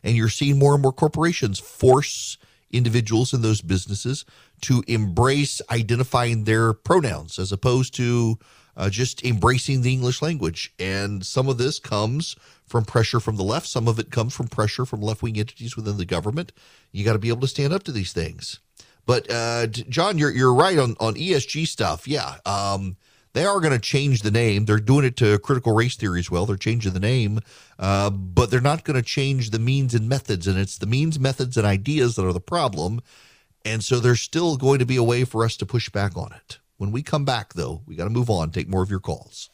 And 0.02 0.16
you're 0.16 0.28
seeing 0.28 0.59
more 0.59 0.74
and 0.74 0.82
more 0.82 0.92
corporations 0.92 1.59
force 1.59 2.38
individuals 2.70 3.32
in 3.32 3.42
those 3.42 3.61
businesses 3.61 4.24
to 4.62 4.82
embrace 4.87 5.61
identifying 5.70 6.44
their 6.44 6.72
pronouns 6.72 7.38
as 7.38 7.52
opposed 7.52 7.94
to 7.94 8.38
uh, 8.76 8.90
just 8.90 9.24
embracing 9.24 9.82
the 9.82 9.92
English 9.92 10.20
language. 10.20 10.72
And 10.78 11.24
some 11.24 11.48
of 11.48 11.59
this 11.59 11.78
comes 11.78 12.37
from 12.66 12.85
pressure 12.85 13.20
from 13.20 13.37
the 13.37 13.44
left, 13.44 13.66
some 13.66 13.88
of 13.88 13.98
it 13.98 14.11
comes 14.11 14.35
from 14.35 14.48
pressure 14.48 14.85
from 14.85 15.00
left 15.00 15.22
wing 15.22 15.38
entities 15.38 15.76
within 15.76 15.96
the 15.96 16.04
government. 16.04 16.52
You 16.92 17.04
got 17.04 17.14
to 17.14 17.18
be 17.18 17.28
able 17.28 17.40
to 17.42 17.48
stand 17.48 17.72
up 17.72 17.85
to 17.85 17.92
these 17.92 18.12
things. 18.12 18.61
But 19.06 19.30
uh, 19.30 19.68
John, 19.68 20.18
you're 20.18 20.32
you're 20.32 20.52
right 20.52 20.78
on 20.78 20.96
on 20.98 21.14
ESG 21.14 21.68
stuff. 21.68 22.09
Yeah, 22.09 22.37
um, 22.44 22.96
they 23.37 23.44
are 23.44 23.61
going 23.61 23.75
to 23.75 23.79
change 23.79 24.22
the 24.22 24.31
name. 24.31 24.64
They're 24.64 24.79
doing 24.79 25.05
it 25.05 25.14
to 25.18 25.38
critical 25.40 25.75
race 25.75 25.94
theory 25.94 26.20
as 26.20 26.31
well. 26.31 26.46
They're 26.46 26.57
changing 26.57 26.94
the 26.94 27.01
name, 27.01 27.40
uh, 27.79 28.09
but 28.09 28.51
they're 28.51 28.62
not 28.62 28.83
going 28.83 28.96
to 28.96 29.03
change 29.03 29.51
the 29.51 29.59
means 29.59 29.94
and 29.94 30.09
methods. 30.09 30.46
And 30.46 30.59
it's 30.59 30.79
the 30.79 30.87
means, 30.87 31.20
methods, 31.20 31.59
and 31.59 31.66
ideas 31.66 32.16
that 32.16 32.25
are 32.25 32.33
the 32.33 32.40
problem. 32.40 33.03
And 33.62 33.85
so 33.85 34.01
there's 34.01 34.22
still 34.22 34.57
going 34.57 34.79
to 34.79 34.87
be 34.87 34.96
a 34.96 35.03
way 35.03 35.25
for 35.25 35.44
us 35.44 35.55
to 35.59 35.66
push 35.66 35.90
back 35.90 36.16
on 36.16 36.33
it. 36.33 36.61
When 36.79 36.92
we 36.92 37.03
come 37.03 37.27
back, 37.27 37.53
though, 37.53 37.83
we 37.85 37.94
got 37.94 38.05
to 38.05 38.11
move 38.11 38.31
on, 38.31 38.53
take 38.53 38.70
more 38.70 38.83
of 38.83 38.88
your 38.88 39.01
calls. 39.01 39.51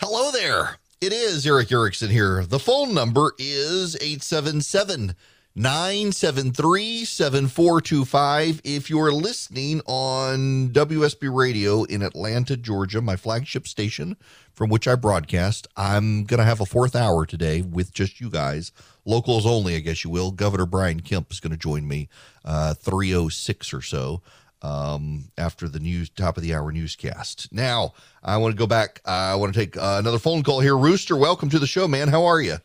Hello 0.00 0.30
there. 0.30 0.76
It 1.00 1.14
is 1.14 1.46
Erick 1.46 1.72
Erickson 1.72 2.10
here. 2.10 2.44
The 2.44 2.58
phone 2.58 2.92
number 2.92 3.32
is 3.38 3.96
877 3.96 5.14
973 5.56 7.04
7425. 7.04 8.60
If 8.64 8.90
you're 8.90 9.12
listening 9.12 9.82
on 9.86 10.70
WSB 10.70 11.32
Radio 11.32 11.84
in 11.84 12.02
Atlanta, 12.02 12.56
Georgia, 12.56 13.00
my 13.00 13.14
flagship 13.14 13.68
station 13.68 14.16
from 14.52 14.68
which 14.68 14.88
I 14.88 14.96
broadcast, 14.96 15.68
I'm 15.76 16.24
going 16.24 16.38
to 16.38 16.44
have 16.44 16.60
a 16.60 16.66
fourth 16.66 16.96
hour 16.96 17.24
today 17.24 17.62
with 17.62 17.94
just 17.94 18.20
you 18.20 18.30
guys. 18.30 18.72
Locals 19.04 19.46
only, 19.46 19.76
I 19.76 19.78
guess 19.78 20.02
you 20.02 20.10
will. 20.10 20.32
Governor 20.32 20.66
Brian 20.66 20.98
Kemp 20.98 21.30
is 21.30 21.38
going 21.38 21.52
to 21.52 21.56
join 21.56 21.86
me 21.86 22.08
uh, 22.44 22.74
306 22.74 23.72
or 23.72 23.80
so 23.80 24.22
um, 24.60 25.26
after 25.38 25.68
the 25.68 25.78
news 25.78 26.10
top 26.10 26.36
of 26.36 26.42
the 26.42 26.52
hour 26.52 26.72
newscast. 26.72 27.52
Now, 27.52 27.94
I 28.24 28.38
want 28.38 28.56
to 28.56 28.58
go 28.58 28.66
back. 28.66 29.02
I 29.04 29.36
want 29.36 29.54
to 29.54 29.60
take 29.60 29.76
uh, 29.76 29.98
another 30.00 30.18
phone 30.18 30.42
call 30.42 30.58
here. 30.58 30.76
Rooster, 30.76 31.16
welcome 31.16 31.48
to 31.50 31.60
the 31.60 31.66
show, 31.68 31.86
man. 31.86 32.08
How 32.08 32.24
are 32.24 32.40
you? 32.40 32.56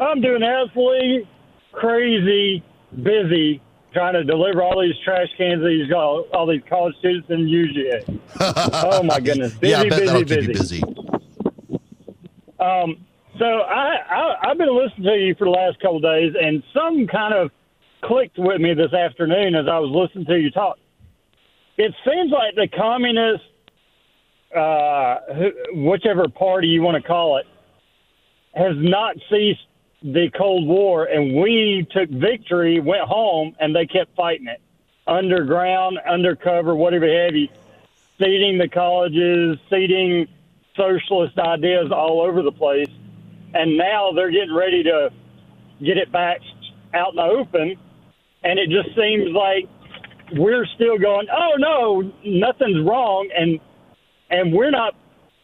I'm 0.00 0.20
doing 0.20 0.42
absolutely 0.42 1.28
crazy 1.72 2.62
busy 3.02 3.60
trying 3.92 4.14
to 4.14 4.24
deliver 4.24 4.62
all 4.62 4.80
these 4.80 4.94
trash 5.04 5.28
cans 5.38 5.62
to 5.62 5.68
these 5.68 5.92
all, 5.92 6.26
all 6.32 6.46
these 6.46 6.62
college 6.68 6.94
students 6.98 7.28
in 7.30 7.46
UGA. 7.46 8.20
oh 8.40 9.02
my 9.02 9.20
goodness, 9.20 9.54
busy, 9.54 9.70
yeah, 9.70 9.80
I 9.80 9.88
bet 9.88 9.90
busy, 9.90 10.06
that'll 10.06 10.24
busy. 10.24 10.40
keep 10.40 10.48
you 10.48 10.54
busy. 10.54 10.82
Um, 12.58 13.06
so 13.38 13.44
I, 13.44 13.96
I 14.08 14.50
I've 14.50 14.58
been 14.58 14.74
listening 14.74 15.04
to 15.04 15.16
you 15.16 15.34
for 15.34 15.44
the 15.44 15.50
last 15.50 15.80
couple 15.80 15.96
of 15.96 16.02
days, 16.02 16.34
and 16.40 16.62
some 16.74 17.06
kind 17.06 17.34
of 17.34 17.50
clicked 18.02 18.38
with 18.38 18.60
me 18.60 18.74
this 18.74 18.92
afternoon 18.92 19.54
as 19.54 19.66
I 19.68 19.78
was 19.78 19.90
listening 19.90 20.26
to 20.26 20.38
you 20.38 20.50
talk. 20.50 20.78
It 21.76 21.92
seems 22.06 22.30
like 22.30 22.54
the 22.54 22.68
communist, 22.74 23.44
uh, 24.56 25.16
whichever 25.72 26.28
party 26.28 26.68
you 26.68 26.80
want 26.82 27.02
to 27.02 27.06
call 27.06 27.36
it, 27.38 27.46
has 28.56 28.72
not 28.76 29.16
ceased 29.30 29.60
the 30.02 30.30
Cold 30.36 30.66
War, 30.66 31.04
and 31.04 31.36
we 31.36 31.86
took 31.90 32.08
victory, 32.08 32.80
went 32.80 33.02
home, 33.02 33.54
and 33.60 33.74
they 33.76 33.86
kept 33.86 34.16
fighting 34.16 34.48
it. 34.48 34.60
Underground, 35.06 35.98
undercover, 35.98 36.74
whatever 36.74 37.06
have 37.06 37.34
you, 37.34 37.48
seeding 38.18 38.58
the 38.58 38.68
colleges, 38.68 39.58
seeding 39.70 40.26
socialist 40.74 41.38
ideas 41.38 41.92
all 41.92 42.22
over 42.22 42.42
the 42.42 42.52
place, 42.52 42.88
and 43.54 43.76
now 43.76 44.10
they're 44.12 44.30
getting 44.30 44.54
ready 44.54 44.82
to 44.82 45.10
get 45.84 45.98
it 45.98 46.10
back 46.10 46.40
out 46.94 47.10
in 47.10 47.16
the 47.16 47.22
open, 47.22 47.76
and 48.42 48.58
it 48.58 48.70
just 48.70 48.96
seems 48.96 49.30
like 49.32 49.68
we're 50.32 50.66
still 50.74 50.98
going, 50.98 51.26
oh 51.30 51.54
no, 51.58 52.12
nothing's 52.24 52.80
wrong, 52.86 53.28
and 53.36 53.60
and 54.30 54.52
we're 54.52 54.70
not 54.70 54.94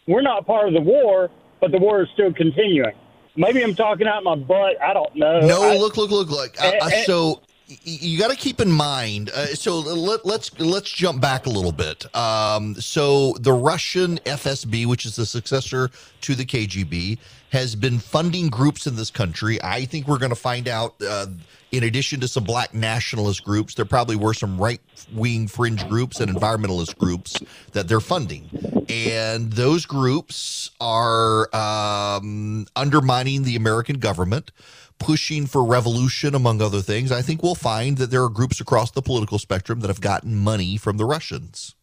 we're 0.06 0.22
not 0.22 0.46
part 0.46 0.68
of 0.68 0.74
the 0.74 0.80
war, 0.80 1.30
but 1.60 1.70
the 1.70 1.78
war 1.78 2.02
is 2.02 2.08
still 2.14 2.32
continuing. 2.32 2.94
Maybe 3.36 3.62
I'm 3.62 3.74
talking 3.74 4.06
out 4.06 4.24
my 4.24 4.34
butt. 4.34 4.80
I 4.80 4.92
don't 4.92 5.14
know. 5.16 5.40
No, 5.40 5.62
I- 5.70 5.76
look, 5.76 5.96
look, 5.96 6.10
look, 6.10 6.28
look. 6.28 6.60
Uh, 6.62 6.66
Eh, 6.74 6.78
uh, 6.82 6.90
eh. 6.92 7.04
so 7.04 7.40
you 7.84 8.18
got 8.18 8.30
to 8.30 8.36
keep 8.36 8.60
in 8.60 8.70
mind. 8.70 9.30
Uh, 9.30 9.46
so 9.46 9.78
let, 9.78 10.26
let's 10.26 10.58
let's 10.60 10.90
jump 10.90 11.20
back 11.22 11.46
a 11.46 11.50
little 11.50 11.72
bit. 11.72 12.04
Um, 12.14 12.74
so 12.74 13.32
the 13.40 13.52
Russian 13.52 14.18
FSB, 14.26 14.86
which 14.86 15.06
is 15.06 15.16
the 15.16 15.24
successor 15.24 15.90
to 16.22 16.34
the 16.34 16.44
KGB, 16.44 17.18
has 17.50 17.74
been 17.74 17.98
funding 17.98 18.48
groups 18.48 18.86
in 18.86 18.96
this 18.96 19.10
country. 19.10 19.62
I 19.62 19.86
think 19.86 20.06
we're 20.06 20.18
going 20.18 20.30
to 20.30 20.36
find 20.36 20.68
out. 20.68 20.94
Uh, 21.06 21.26
in 21.70 21.84
addition 21.84 22.20
to 22.20 22.28
some 22.28 22.44
black 22.44 22.74
nationalist 22.74 23.44
groups, 23.44 23.74
there 23.74 23.86
probably 23.86 24.14
were 24.14 24.34
some 24.34 24.58
right 24.60 24.78
wing 25.14 25.48
fringe 25.48 25.88
groups 25.88 26.20
and 26.20 26.30
environmentalist 26.30 26.98
groups 26.98 27.40
that 27.72 27.88
they're 27.88 27.98
funding. 27.98 28.50
And 28.92 29.52
those 29.52 29.86
groups 29.86 30.70
are 30.80 31.54
um, 31.54 32.66
undermining 32.76 33.42
the 33.42 33.56
American 33.56 33.98
government, 33.98 34.52
pushing 34.98 35.46
for 35.46 35.64
revolution, 35.64 36.34
among 36.34 36.60
other 36.60 36.80
things. 36.80 37.10
I 37.10 37.22
think 37.22 37.42
we'll 37.42 37.54
find 37.54 37.96
that 37.98 38.10
there 38.10 38.22
are 38.22 38.28
groups 38.28 38.60
across 38.60 38.90
the 38.90 39.02
political 39.02 39.38
spectrum 39.38 39.80
that 39.80 39.88
have 39.88 40.00
gotten 40.00 40.36
money 40.36 40.76
from 40.76 40.96
the 40.96 41.04
Russians. 41.04 41.74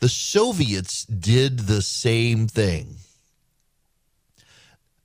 The 0.00 0.08
Soviets 0.08 1.04
did 1.04 1.60
the 1.60 1.82
same 1.82 2.46
thing 2.46 2.96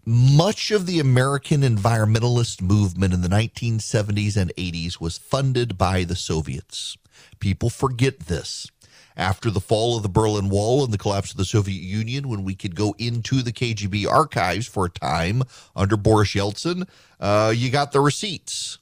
much 0.06 0.70
of 0.72 0.86
the 0.86 1.00
American 1.00 1.62
environmentalist 1.62 2.62
movement 2.62 3.14
in 3.14 3.22
the 3.22 3.30
1970s 3.30 4.36
and 4.36 4.54
80s 4.58 5.00
was 5.00 5.18
funded 5.18 5.78
by 5.78 6.04
the 6.04 6.16
Soviets. 6.16 6.98
People 7.40 7.70
forget 7.70 8.22
this. 8.22 8.70
After 9.16 9.52
the 9.52 9.60
fall 9.60 9.96
of 9.96 10.04
the 10.04 10.10
Berlin 10.10 10.50
Wall 10.50 10.84
and 10.84 10.94
the 10.94 10.98
collapse 10.98 11.32
of 11.32 11.38
the 11.38 11.46
Soviet 11.46 11.82
Union, 11.82 12.28
when 12.28 12.44
we 12.44 12.56
could 12.56 12.76
go 12.76 12.96
into 12.98 13.42
the 13.42 13.52
KGB 13.52 14.08
archives 14.08 14.68
for 14.68 14.86
a 14.86 14.90
time 14.90 15.44
under 15.76 15.96
Boris 15.98 16.34
Yeltsin, 16.34 16.88
uh, 17.20 17.54
you 17.56 17.70
got 17.70 17.92
the 17.92 18.00
receipts. 18.00 18.80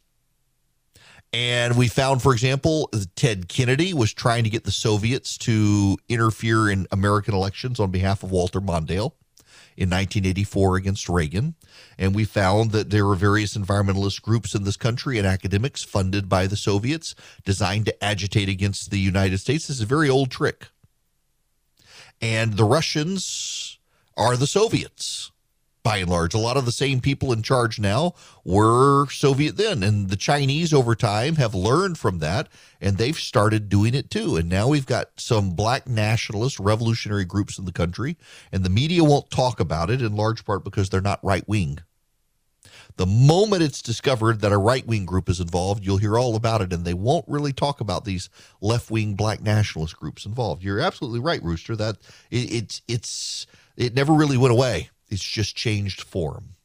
And 1.33 1.77
we 1.77 1.87
found, 1.87 2.21
for 2.21 2.33
example, 2.33 2.89
Ted 3.15 3.47
Kennedy 3.47 3.93
was 3.93 4.13
trying 4.13 4.43
to 4.43 4.49
get 4.49 4.65
the 4.65 4.71
Soviets 4.71 5.37
to 5.39 5.97
interfere 6.09 6.69
in 6.69 6.87
American 6.91 7.33
elections 7.33 7.79
on 7.79 7.89
behalf 7.89 8.23
of 8.23 8.31
Walter 8.31 8.59
Mondale 8.59 9.13
in 9.77 9.89
1984 9.89 10.75
against 10.75 11.09
Reagan. 11.09 11.55
And 11.97 12.13
we 12.15 12.25
found 12.25 12.71
that 12.71 12.89
there 12.89 13.05
were 13.05 13.15
various 13.15 13.57
environmentalist 13.57 14.21
groups 14.21 14.55
in 14.55 14.63
this 14.63 14.77
country 14.77 15.17
and 15.17 15.27
academics 15.27 15.83
funded 15.83 16.29
by 16.29 16.47
the 16.47 16.55
Soviets 16.55 17.15
designed 17.45 17.85
to 17.85 18.03
agitate 18.03 18.49
against 18.49 18.91
the 18.91 18.99
United 18.99 19.39
States. 19.39 19.67
This 19.67 19.77
is 19.77 19.83
a 19.83 19.87
very 19.87 20.09
old 20.09 20.31
trick. 20.31 20.67
And 22.21 22.53
the 22.53 22.65
Russians 22.65 23.79
are 24.15 24.37
the 24.37 24.47
Soviets 24.47 25.31
by 25.83 25.97
and 25.97 26.09
large. 26.09 26.33
A 26.33 26.39
lot 26.39 26.57
of 26.57 26.65
the 26.65 26.71
same 26.71 26.99
people 26.99 27.33
in 27.33 27.41
charge 27.41 27.79
now 27.79 28.13
were 28.43 29.07
Soviet 29.09 29.57
then. 29.57 29.83
And 29.83 30.09
the 30.09 30.15
Chinese 30.15 30.73
over 30.73 30.95
time 30.95 31.35
have 31.35 31.55
learned 31.55 31.97
from 31.97 32.19
that 32.19 32.47
and 32.79 32.97
they've 32.97 33.17
started 33.17 33.69
doing 33.69 33.93
it 33.93 34.09
too. 34.09 34.35
And 34.35 34.49
now 34.49 34.67
we've 34.67 34.85
got 34.85 35.09
some 35.17 35.51
black 35.51 35.87
nationalist 35.87 36.59
revolutionary 36.59 37.25
groups 37.25 37.57
in 37.57 37.65
the 37.65 37.71
country, 37.71 38.17
and 38.51 38.63
the 38.63 38.69
media 38.69 39.03
won't 39.03 39.29
talk 39.29 39.59
about 39.59 39.89
it 39.89 40.01
in 40.01 40.15
large 40.15 40.43
part 40.43 40.63
because 40.63 40.89
they're 40.89 41.01
not 41.01 41.23
right 41.23 41.47
wing. 41.47 41.79
The 42.97 43.05
moment 43.05 43.63
it's 43.63 43.81
discovered 43.81 44.41
that 44.41 44.51
a 44.51 44.57
right 44.57 44.85
wing 44.85 45.05
group 45.05 45.29
is 45.29 45.39
involved, 45.39 45.85
you'll 45.85 45.97
hear 45.97 46.17
all 46.17 46.35
about 46.35 46.61
it, 46.61 46.73
and 46.73 46.83
they 46.83 46.93
won't 46.93 47.25
really 47.27 47.53
talk 47.53 47.79
about 47.79 48.03
these 48.03 48.29
left 48.59 48.91
wing 48.91 49.15
black 49.15 49.41
nationalist 49.41 49.97
groups 49.97 50.25
involved. 50.25 50.63
You're 50.63 50.79
absolutely 50.79 51.19
right, 51.19 51.41
Rooster. 51.41 51.75
That 51.75 51.97
it, 52.29 52.51
it's 52.51 52.81
it's 52.87 53.47
it 53.77 53.93
never 53.95 54.13
really 54.13 54.37
went 54.37 54.51
away. 54.51 54.89
It's 55.11 55.23
just 55.23 55.55
changed 55.55 56.01
form. 56.01 56.55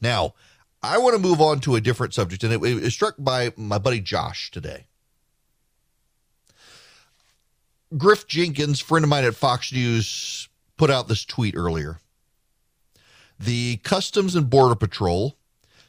Now, 0.00 0.34
I 0.82 0.96
want 0.98 1.14
to 1.14 1.20
move 1.20 1.40
on 1.40 1.58
to 1.60 1.74
a 1.74 1.80
different 1.80 2.14
subject, 2.14 2.44
and 2.44 2.52
it, 2.52 2.60
was 2.60 2.94
struck 2.94 3.16
by 3.18 3.52
my 3.56 3.78
buddy 3.78 4.00
Josh 4.00 4.50
today. 4.50 4.86
Griff 7.96 8.26
Jenkins, 8.26 8.80
friend 8.80 9.04
of 9.04 9.08
mine 9.08 9.24
at 9.24 9.34
Fox 9.34 9.72
News, 9.72 10.50
put 10.76 10.90
out 10.90 11.08
this 11.08 11.24
tweet 11.24 11.56
earlier. 11.56 11.98
The 13.38 13.78
Customs 13.78 14.36
and 14.36 14.50
Border 14.50 14.76
Patrol 14.76 15.36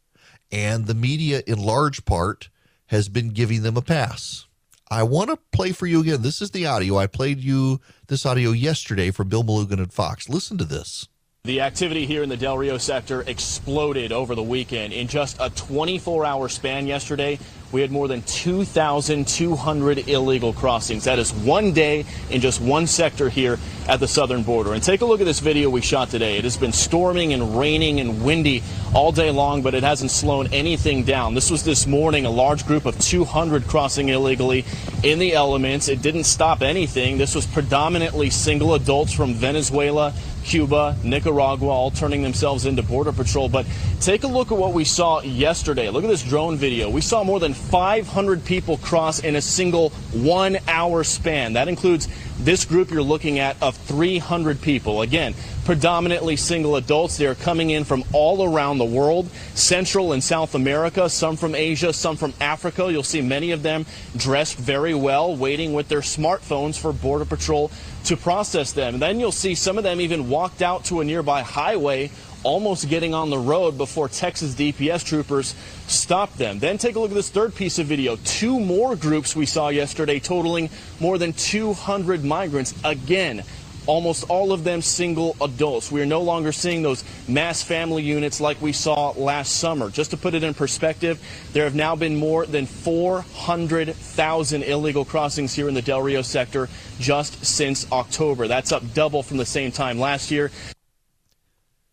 and 0.52 0.86
the 0.86 0.94
media, 0.94 1.42
in 1.46 1.60
large 1.60 2.06
part, 2.06 2.50
has 2.88 3.10
been 3.10 3.30
giving 3.30 3.62
them 3.62 3.78
a 3.78 3.82
pass. 3.82 4.48
I 4.92 5.04
want 5.04 5.30
to 5.30 5.38
play 5.52 5.72
for 5.72 5.86
you 5.86 6.02
again. 6.02 6.24
This 6.24 6.42
is 6.42 6.52
the 6.52 6.66
audio. 6.66 6.98
I 6.98 7.06
played 7.06 7.40
you 7.40 7.80
this 8.08 8.26
audio 8.26 8.52
yesterday 8.52 9.12
from 9.12 9.30
Bill 9.30 9.44
Melugin 9.44 9.82
at 9.82 9.94
Fox. 9.94 10.28
Listen 10.28 10.58
to 10.58 10.66
this. 10.66 11.08
The 11.46 11.62
activity 11.62 12.06
here 12.06 12.22
in 12.22 12.28
the 12.28 12.36
Del 12.36 12.58
Rio 12.58 12.78
sector 12.78 13.22
exploded 13.22 14.12
over 14.12 14.36
the 14.36 14.44
weekend. 14.44 14.92
In 14.92 15.08
just 15.08 15.38
a 15.40 15.50
24 15.50 16.26
hour 16.26 16.50
span 16.50 16.86
yesterday, 16.86 17.40
we 17.72 17.80
had 17.80 17.92
more 17.92 18.10
than 18.10 18.24
2,200 18.24 20.10
illegal 20.10 20.52
crossings. 20.52 21.06
That 21.06 21.18
is 21.18 21.32
one 21.32 21.72
day 21.72 22.04
in 22.30 22.42
just 22.42 22.60
one 22.60 22.88
sector 22.88 23.30
here 23.30 23.58
at 23.88 24.02
the 24.02 24.08
southern 24.08 24.44
border. 24.44 24.74
And 24.74 24.84
take 24.84 25.00
a 25.00 25.06
look 25.06 25.22
at 25.22 25.26
this 25.26 25.40
video 25.40 25.70
we 25.70 25.80
shot 25.80 26.10
today. 26.10 26.38
It 26.38 26.44
has 26.44 26.58
been 26.58 26.74
storming 26.74 27.32
and 27.32 27.58
raining 27.58 28.02
and 28.02 28.22
windy 28.22 28.62
all 28.94 29.14
day 29.14 29.32
long, 29.32 29.62
but 29.62 29.74
it 29.74 29.82
hasn't 29.82 30.12
slowed 30.12 30.52
anything 30.54 31.06
down. 31.06 31.36
This 31.36 31.50
was 31.50 31.64
this 31.64 31.88
morning, 31.88 32.26
a 32.26 32.30
large 32.30 32.66
group 32.66 32.86
of 32.86 33.00
200 33.00 33.66
crossing 33.66 34.10
illegally 34.10 34.66
in 35.04 35.20
the 35.20 35.34
elements. 35.36 35.88
It 35.88 36.02
didn't 36.02 36.26
stop 36.26 36.62
anything. 36.62 37.18
This 37.18 37.34
was 37.34 37.46
predominantly 37.46 38.30
single 38.30 38.74
adults 38.74 39.14
from 39.14 39.34
Venezuela 39.36 40.14
Cuba, 40.50 40.98
Nicaragua, 41.04 41.70
all 41.70 41.92
turning 41.92 42.24
themselves 42.24 42.66
into 42.66 42.82
Border 42.82 43.12
Patrol. 43.12 43.48
But 43.48 43.68
take 44.02 44.24
a 44.24 44.28
look 44.28 44.52
at 44.52 44.58
what 44.58 44.74
we 44.74 44.84
saw 44.84 45.22
yesterday. 45.22 45.90
Look 45.90 46.04
at 46.04 46.10
this 46.10 46.24
drone 46.24 46.58
video. 46.58 46.90
We 46.90 47.02
saw 47.02 47.24
more 47.24 47.40
than 47.40 47.54
500 47.54 48.44
people 48.44 48.78
cross 48.78 49.20
in 49.20 49.36
a 49.36 49.42
single 49.42 49.92
one 50.12 50.58
hour 50.68 51.04
span. 51.04 51.54
That 51.54 51.68
includes 51.68 52.08
this 52.40 52.66
group 52.66 52.90
you're 52.90 53.02
looking 53.02 53.40
at 53.40 53.62
of 53.62 53.76
300 53.76 54.62
people. 54.62 55.02
Again, 55.02 55.36
predominantly 55.66 56.36
single 56.36 56.78
adults. 56.78 57.18
They 57.18 57.28
are 57.28 57.36
coming 57.36 57.70
in 57.70 57.84
from 57.84 58.04
all 58.14 58.44
around 58.44 58.78
the 58.78 58.86
world, 58.86 59.30
Central 59.56 60.14
and 60.14 60.24
South 60.24 60.56
America, 60.56 61.10
some 61.10 61.36
from 61.36 61.54
Asia, 61.54 61.94
some 61.94 62.16
from 62.16 62.34
Africa. 62.40 62.92
You'll 62.92 63.04
see 63.04 63.22
many 63.22 63.52
of 63.52 63.62
them 63.62 63.86
dressed 64.16 64.58
very 64.58 64.94
well, 64.94 65.36
waiting 65.36 65.74
with 65.74 65.90
their 65.90 66.02
smartphones 66.02 66.80
for 66.80 66.94
Border 66.94 67.26
Patrol 67.26 67.72
to 68.06 68.18
process 68.18 68.72
them. 68.72 68.96
And 68.96 69.02
then 69.02 69.20
you'll 69.20 69.32
see 69.32 69.54
some 69.54 69.78
of 69.78 69.84
them 69.84 70.02
even 70.02 70.30
walked 70.30 70.62
out 70.62 70.86
to 70.86 71.02
a 71.02 71.06
nearby 71.06 71.42
highway 71.42 72.10
almost 72.44 72.90
getting 72.90 73.14
on 73.14 73.30
the 73.30 73.38
road 73.38 73.78
before 73.78 74.10
Texas 74.10 74.56
DPS 74.56 75.06
troopers 75.06 75.56
stopped 75.88 76.38
them. 76.38 76.60
Then 76.60 76.78
take 76.78 76.96
a 76.96 77.00
look 77.00 77.12
at 77.12 77.16
this 77.16 77.30
third 77.30 77.56
piece 77.56 77.80
of 77.80 77.88
video. 77.88 78.18
Two 78.24 78.60
more 78.60 78.96
groups 78.96 79.36
we 79.36 79.46
saw 79.46 79.70
yesterday 79.70 80.20
totaling 80.20 80.70
more 81.00 81.18
than 81.18 81.34
200 81.34 82.24
migrants. 82.24 82.74
Again, 82.84 83.44
almost 83.90 84.30
all 84.30 84.52
of 84.52 84.64
them 84.64 84.82
single 84.82 85.36
adults. 85.42 85.92
We 85.92 86.00
are 86.02 86.06
no 86.06 86.22
longer 86.22 86.52
seeing 86.52 86.84
those 86.84 87.04
mass 87.28 87.64
family 87.64 88.04
units 88.04 88.40
like 88.40 88.62
we 88.62 88.72
saw 88.72 89.10
last 89.12 89.56
summer. 89.58 89.90
Just 89.90 90.12
to 90.12 90.18
put 90.18 90.36
it 90.36 90.44
in 90.44 90.54
perspective, 90.54 91.20
there 91.54 91.64
have 91.64 91.74
now 91.74 91.96
been 91.96 92.16
more 92.16 92.46
than 92.46 92.68
400,000 92.68 94.64
illegal 94.64 95.06
crossings 95.06 95.56
here 95.56 95.68
in 95.68 95.74
the 95.74 95.82
Del 95.82 96.04
Rio 96.04 96.22
sector 96.22 96.70
just 97.00 97.44
since 97.44 97.92
October. 97.92 98.48
That's 98.48 98.72
up 98.72 98.84
double 98.94 99.24
from 99.24 99.38
the 99.38 99.46
same 99.46 99.72
time 99.72 100.00
last 100.00 100.30
year. 100.30 100.52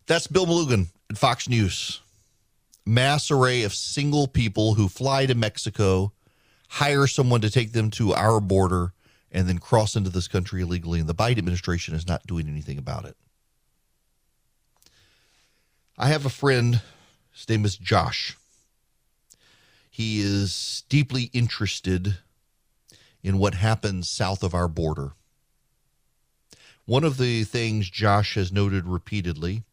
That's 0.07 0.29
Bill 0.29 0.47
Melugin 0.47 0.87
at 1.11 1.19
Fox 1.19 1.49
News. 1.49 2.01
Mass 2.85 3.29
array 3.29 3.65
of 3.65 3.75
single 3.75 4.29
people 4.29 4.75
who 4.75 4.89
fly 4.89 5.27
to 5.27 5.35
Mexico, 5.35 6.13
hire 6.69 7.09
someone 7.09 7.41
to 7.41 7.51
take 7.51 7.73
them 7.73 7.91
to 7.93 8.15
our 8.15 8.41
border, 8.41 8.93
and 9.33 9.49
then 9.49 9.59
cross 9.59 9.97
into 9.97 10.09
this 10.09 10.29
country 10.29 10.63
illegally. 10.63 11.01
And 11.01 11.09
the 11.09 11.15
Biden 11.15 11.39
administration 11.39 11.97
is 11.97 12.07
not 12.07 12.27
doing 12.27 12.47
anything 12.47 12.79
about 12.79 13.05
it. 13.05 13.17
I 15.99 16.09
have 16.09 16.25
a 16.25 16.31
friend, 16.31 16.81
his 17.33 17.49
name 17.49 17.65
is 17.65 17.77
Josh. 17.77 18.37
He 19.91 20.21
is 20.21 20.85
deeply 20.89 21.31
interested 21.33 22.19
in 23.25 23.39
what 23.39 23.55
happens 23.55 24.09
south 24.09 24.45
of 24.45 24.55
our 24.55 24.69
border. 24.69 25.15
One 26.85 27.03
of 27.03 27.17
the 27.17 27.43
things 27.43 27.91
Josh 27.91 28.35
has 28.37 28.53
noted 28.53 28.87
repeatedly 28.87 29.65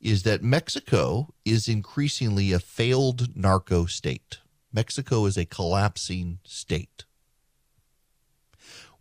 is 0.00 0.22
that 0.24 0.42
Mexico 0.42 1.34
is 1.44 1.68
increasingly 1.68 2.52
a 2.52 2.58
failed 2.58 3.34
narco 3.36 3.86
state. 3.86 4.38
Mexico 4.72 5.24
is 5.24 5.36
a 5.36 5.46
collapsing 5.46 6.38
state 6.44 7.05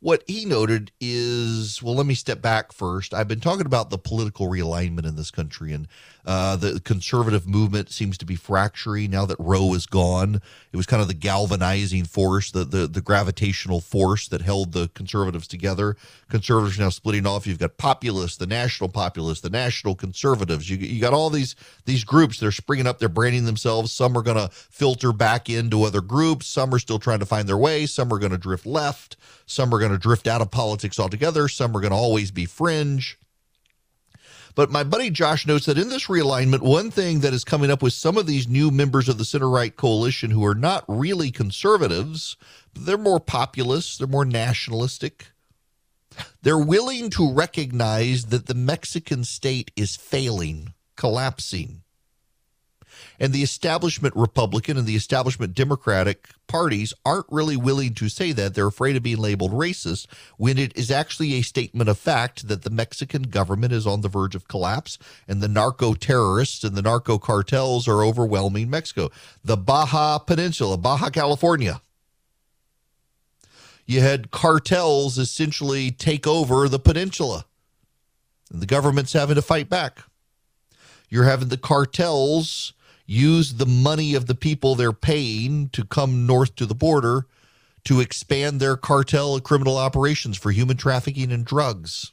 what 0.06 0.24
he 0.28 0.46
noted 0.46 0.92
is 1.02 1.82
well 1.82 1.96
let 1.96 2.06
me 2.06 2.14
step 2.14 2.40
back 2.40 2.72
first. 2.72 3.12
I've 3.12 3.28
been 3.28 3.40
talking 3.40 3.66
about 3.66 3.90
the 3.90 3.98
political 3.98 4.48
realignment 4.48 5.08
in 5.08 5.16
this 5.16 5.32
country 5.32 5.74
and 5.74 5.88
uh, 6.28 6.56
the 6.56 6.80
conservative 6.80 7.48
movement 7.48 7.90
seems 7.90 8.16
to 8.20 8.26
be 8.26 8.36
fracturing 8.36 9.10
now 9.10 9.26
that 9.26 9.38
roe 9.40 9.74
is 9.74 9.88
gone. 9.88 10.42
It 10.72 10.78
was 10.78 10.86
kind 10.86 11.02
of 11.02 11.08
the 11.08 11.16
galvanizing 11.16 12.06
force 12.06 12.52
the, 12.52 12.64
the, 12.64 12.86
the 12.86 13.02
gravitational 13.02 13.82
force 13.82 14.28
that 14.28 14.44
held 14.44 14.74
the 14.74 14.90
conservatives 14.90 15.48
together. 15.48 15.98
Conservatives 16.30 16.78
now 16.78 16.90
splitting 16.90 17.26
off. 17.26 17.48
You've 17.48 17.58
got 17.58 17.78
populists 17.78 18.38
the 18.38 18.46
national 18.46 18.90
populists 18.90 19.42
the 19.42 19.50
national 19.50 19.96
conservatives. 19.96 20.70
You, 20.70 20.78
you 20.78 21.02
got 21.02 21.14
all 21.14 21.32
these 21.32 21.56
these 21.86 22.04
groups. 22.04 22.40
They're 22.40 22.52
springing 22.52 22.86
up. 22.86 23.00
They're 23.00 23.10
branding 23.10 23.46
themselves. 23.46 23.92
Some 23.92 24.16
are 24.16 24.22
going 24.22 24.38
to 24.38 24.54
filter 24.54 25.12
back 25.12 25.50
into 25.50 25.84
other 25.84 26.02
groups. 26.02 26.46
Some 26.46 26.76
are 26.76 26.80
still 26.80 27.00
trying 27.00 27.20
to 27.20 27.26
find 27.26 27.50
their 27.50 27.58
way. 27.58 27.88
Some 27.88 28.14
are 28.14 28.20
going 28.20 28.32
to 28.32 28.38
drift 28.38 28.68
left 28.68 29.18
some 29.46 29.74
are 29.74 29.80
going 29.80 29.92
to 29.92 29.98
drift 29.98 30.28
out 30.28 30.42
of 30.42 30.52
politics 30.52 31.00
altogether. 31.00 31.48
Some 31.48 31.76
are 31.76 31.82
going 31.82 31.92
to 31.92 31.98
always 31.98 32.32
be 32.32 32.46
fringe. 32.46 33.18
But 34.56 34.72
my 34.72 34.84
buddy 34.84 35.10
Josh 35.10 35.46
notes 35.46 35.66
that 35.66 35.78
in 35.78 35.90
this 35.90 36.08
realignment, 36.08 36.62
one 36.62 36.90
thing 36.90 37.20
that 37.20 37.34
is 37.34 37.44
coming 37.44 37.70
up 37.70 37.84
with 37.84 37.92
some 37.92 38.18
of 38.18 38.26
these 38.26 38.48
new 38.48 38.72
members 38.72 39.10
of 39.10 39.18
the 39.18 39.26
center 39.26 39.50
right 39.50 39.76
coalition 39.76 40.32
who 40.32 40.46
are 40.46 40.56
not 40.56 40.86
really 40.88 41.30
conservatives, 41.30 42.38
they're 42.74 42.98
more 42.98 43.20
populist, 43.20 44.00
they're 44.00 44.08
more 44.08 44.26
nationalistic. 44.26 45.32
They're 46.42 46.58
willing 46.58 47.10
to 47.12 47.34
recognize 47.34 48.28
that 48.28 48.46
the 48.46 48.54
Mexican 48.54 49.26
state 49.26 49.72
is 49.76 49.98
failing, 49.98 50.74
collapsing. 50.96 51.82
And 53.20 53.34
the 53.34 53.44
establishment 53.44 54.16
Republican 54.16 54.78
and 54.78 54.86
the 54.86 54.96
establishment 54.96 55.54
Democratic 55.54 56.30
parties 56.48 56.94
aren't 57.06 57.26
really 57.30 57.58
willing 57.58 57.94
to 57.96 58.10
say 58.10 58.32
that. 58.34 58.54
They're 58.54 58.68
afraid 58.68 58.96
of 58.96 59.04
being 59.04 59.18
labeled 59.18 59.52
racist 59.52 60.08
when 60.38 60.58
it 60.58 60.76
is 60.78 60.92
actually 60.92 61.34
a 61.34 61.42
statement 61.42 61.90
of 61.90 61.98
fact 61.98 62.48
that 62.48 62.64
the 62.64 62.70
Mexican 62.70 63.24
government 63.24 63.74
is 63.74 63.88
on 63.88 64.02
the 64.02 64.10
verge 64.10 64.36
of 64.36 64.48
collapse 64.48 64.98
and 65.28 65.42
the 65.42 65.48
narco 65.48 65.94
terrorists 65.94 66.64
and 66.64 66.76
the 66.76 66.82
narco 66.82 67.18
cartels 67.18 67.88
are 67.88 68.04
overwhelming 68.04 68.70
Mexico. 68.70 69.10
The 69.44 69.58
Baja 69.58 70.20
Peninsula, 70.20 70.78
Baja 70.78 71.10
California. 71.10 71.82
You 73.86 74.02
had 74.02 74.32
cartels 74.32 75.18
essentially 75.18 75.92
take 75.92 76.26
over 76.26 76.68
the 76.68 76.80
peninsula. 76.80 77.46
And 78.52 78.62
the 78.62 78.66
government's 78.66 79.14
having 79.14 79.36
to 79.36 79.42
fight 79.42 79.70
back. 79.70 80.00
You're 81.10 81.26
having 81.26 81.50
the 81.50 81.58
cartels 81.58 82.74
use 83.06 83.54
the 83.54 83.66
money 83.66 84.16
of 84.16 84.26
the 84.26 84.36
people 84.36 84.76
they're 84.76 84.92
paying 84.92 85.70
to 85.70 85.86
come 85.86 86.26
north 86.26 86.56
to 86.56 86.66
the 86.66 86.76
border 86.76 87.26
to 87.84 88.00
expand 88.00 88.60
their 88.60 88.76
cartel 88.76 89.40
criminal 89.40 89.78
operations 89.78 90.38
for 90.38 90.52
human 90.52 90.78
trafficking 90.78 91.32
and 91.32 91.46
drugs. 91.46 92.12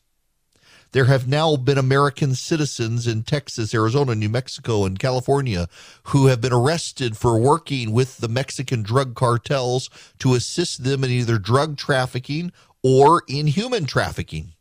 There 0.93 1.07
have 1.07 1.27
now 1.27 1.57
been 1.57 1.79
American 1.79 2.35
citizens 2.35 3.07
in 3.07 3.23
Texas, 3.23 3.75
Arizona, 3.75 4.15
New 4.15 4.29
Mexico, 4.29 4.85
and 4.85 4.99
California 4.99 5.67
who 6.05 6.27
have 6.27 6.43
been 6.43 6.53
arrested 6.53 7.17
for 7.17 7.41
working 7.41 7.93
with 7.93 8.19
the 8.19 8.29
Mexican 8.29 8.83
drug 8.83 9.15
cartels 9.15 9.89
to 10.19 10.35
assist 10.35 10.85
them 10.85 11.03
in 11.03 11.11
either 11.11 11.39
drug 11.39 11.79
trafficking 11.79 12.53
or 12.83 13.23
in 13.27 13.47
human 13.47 13.87
trafficking. 13.87 14.53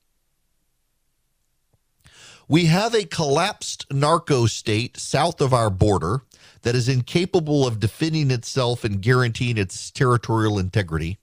We 2.51 2.65
have 2.65 2.93
a 2.93 3.05
collapsed 3.05 3.85
narco 3.93 4.45
state 4.45 4.97
south 4.97 5.39
of 5.39 5.53
our 5.53 5.69
border 5.69 6.23
that 6.63 6.75
is 6.75 6.89
incapable 6.89 7.65
of 7.65 7.79
defending 7.79 8.29
itself 8.29 8.83
and 8.83 9.01
guaranteeing 9.01 9.57
its 9.57 9.89
territorial 9.89 10.59
integrity. 10.59 11.17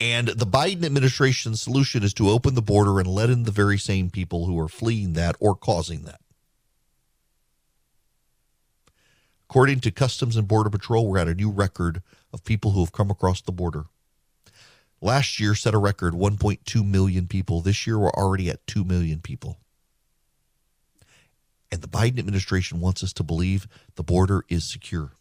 And 0.00 0.26
the 0.26 0.48
Biden 0.48 0.84
administration's 0.84 1.62
solution 1.62 2.02
is 2.02 2.12
to 2.14 2.30
open 2.30 2.56
the 2.56 2.62
border 2.62 2.98
and 2.98 3.06
let 3.06 3.30
in 3.30 3.44
the 3.44 3.52
very 3.52 3.78
same 3.78 4.10
people 4.10 4.46
who 4.46 4.58
are 4.58 4.66
fleeing 4.66 5.12
that 5.12 5.36
or 5.38 5.54
causing 5.54 6.02
that. 6.02 6.20
According 9.48 9.78
to 9.82 9.92
Customs 9.92 10.34
and 10.34 10.48
Border 10.48 10.70
Patrol, 10.70 11.06
we're 11.06 11.18
at 11.18 11.28
a 11.28 11.34
new 11.36 11.52
record 11.52 12.02
of 12.32 12.42
people 12.42 12.72
who 12.72 12.80
have 12.80 12.90
come 12.90 13.12
across 13.12 13.40
the 13.40 13.52
border. 13.52 13.84
Last 15.00 15.38
year 15.38 15.54
set 15.54 15.74
a 15.74 15.78
record 15.78 16.14
1.2 16.14 16.84
million 16.84 17.28
people. 17.28 17.60
This 17.60 17.86
year 17.86 18.00
we're 18.00 18.10
already 18.10 18.50
at 18.50 18.66
2 18.66 18.82
million 18.82 19.20
people. 19.20 19.60
And 21.72 21.82
the 21.82 21.88
Biden 21.88 22.18
administration 22.18 22.80
wants 22.80 23.02
us 23.02 23.12
to 23.14 23.22
believe 23.22 23.68
the 23.94 24.02
border 24.02 24.44
is 24.48 24.64
secure. 24.64 25.12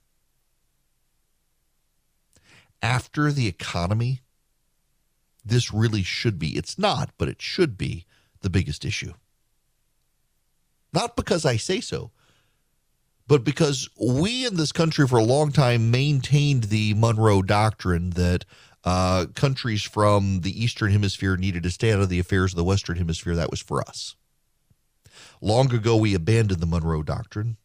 After 2.81 3.31
the 3.31 3.47
economy, 3.47 4.21
this 5.45 5.73
really 5.73 6.03
should 6.03 6.39
be, 6.39 6.57
it's 6.57 6.77
not, 6.77 7.11
but 7.17 7.27
it 7.27 7.41
should 7.41 7.77
be 7.77 8.05
the 8.41 8.49
biggest 8.49 8.85
issue. 8.85 9.13
Not 10.93 11.15
because 11.15 11.45
I 11.45 11.57
say 11.57 11.81
so, 11.81 12.11
but 13.27 13.43
because 13.43 13.89
we 14.01 14.45
in 14.45 14.55
this 14.55 14.71
country 14.71 15.07
for 15.07 15.19
a 15.19 15.23
long 15.23 15.51
time 15.51 15.91
maintained 15.91 16.65
the 16.65 16.95
Monroe 16.95 17.43
Doctrine 17.43 18.09
that 18.11 18.43
uh, 18.83 19.27
countries 19.35 19.83
from 19.83 20.39
the 20.41 20.63
Eastern 20.63 20.91
Hemisphere 20.91 21.37
needed 21.37 21.63
to 21.63 21.69
stay 21.69 21.93
out 21.93 21.99
of 21.99 22.09
the 22.09 22.19
affairs 22.19 22.53
of 22.53 22.57
the 22.57 22.63
Western 22.63 22.97
Hemisphere. 22.97 23.35
That 23.35 23.51
was 23.51 23.61
for 23.61 23.81
us. 23.81 24.15
Long 25.41 25.73
ago, 25.73 25.95
we 25.95 26.13
abandoned 26.13 26.59
the 26.59 26.65
Monroe 26.65 27.03
Doctrine, 27.03 27.57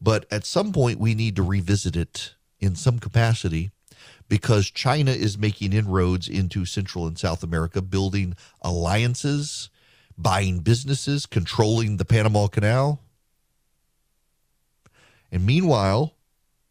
but 0.00 0.26
at 0.30 0.44
some 0.44 0.72
point, 0.72 0.98
we 0.98 1.14
need 1.14 1.36
to 1.36 1.42
revisit 1.42 1.96
it 1.96 2.34
in 2.60 2.76
some 2.76 2.98
capacity 2.98 3.70
because 4.28 4.70
China 4.70 5.10
is 5.10 5.38
making 5.38 5.72
inroads 5.72 6.28
into 6.28 6.64
Central 6.64 7.06
and 7.06 7.18
South 7.18 7.42
America, 7.42 7.80
building 7.80 8.34
alliances, 8.60 9.70
buying 10.18 10.60
businesses, 10.60 11.26
controlling 11.26 11.96
the 11.96 12.04
Panama 12.04 12.46
Canal. 12.46 13.00
And 15.30 15.46
meanwhile, 15.46 16.14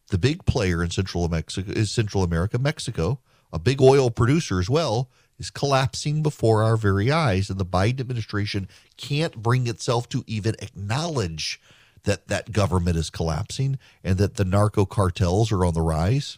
the 0.09 0.17
big 0.17 0.45
player 0.45 0.83
in 0.83 0.91
Central 0.91 1.27
Mexico 1.29 1.71
is 1.71 1.91
Central 1.91 2.23
America, 2.23 2.59
Mexico, 2.59 3.19
a 3.51 3.59
big 3.59 3.81
oil 3.81 4.11
producer 4.11 4.59
as 4.59 4.69
well, 4.69 5.09
is 5.41 5.49
collapsing 5.49 6.21
before 6.21 6.63
our 6.63 6.77
very 6.77 7.11
eyes. 7.11 7.49
And 7.49 7.59
the 7.59 7.65
Biden 7.65 7.99
administration 7.99 8.69
can't 8.95 9.41
bring 9.41 9.67
itself 9.67 10.07
to 10.09 10.23
even 10.27 10.55
acknowledge 10.59 11.59
that 12.03 12.27
that 12.27 12.51
government 12.51 12.95
is 12.95 13.09
collapsing 13.09 13.79
and 14.03 14.17
that 14.19 14.35
the 14.35 14.45
narco 14.45 14.85
cartels 14.85 15.51
are 15.51 15.65
on 15.65 15.73
the 15.73 15.81
rise. 15.81 16.37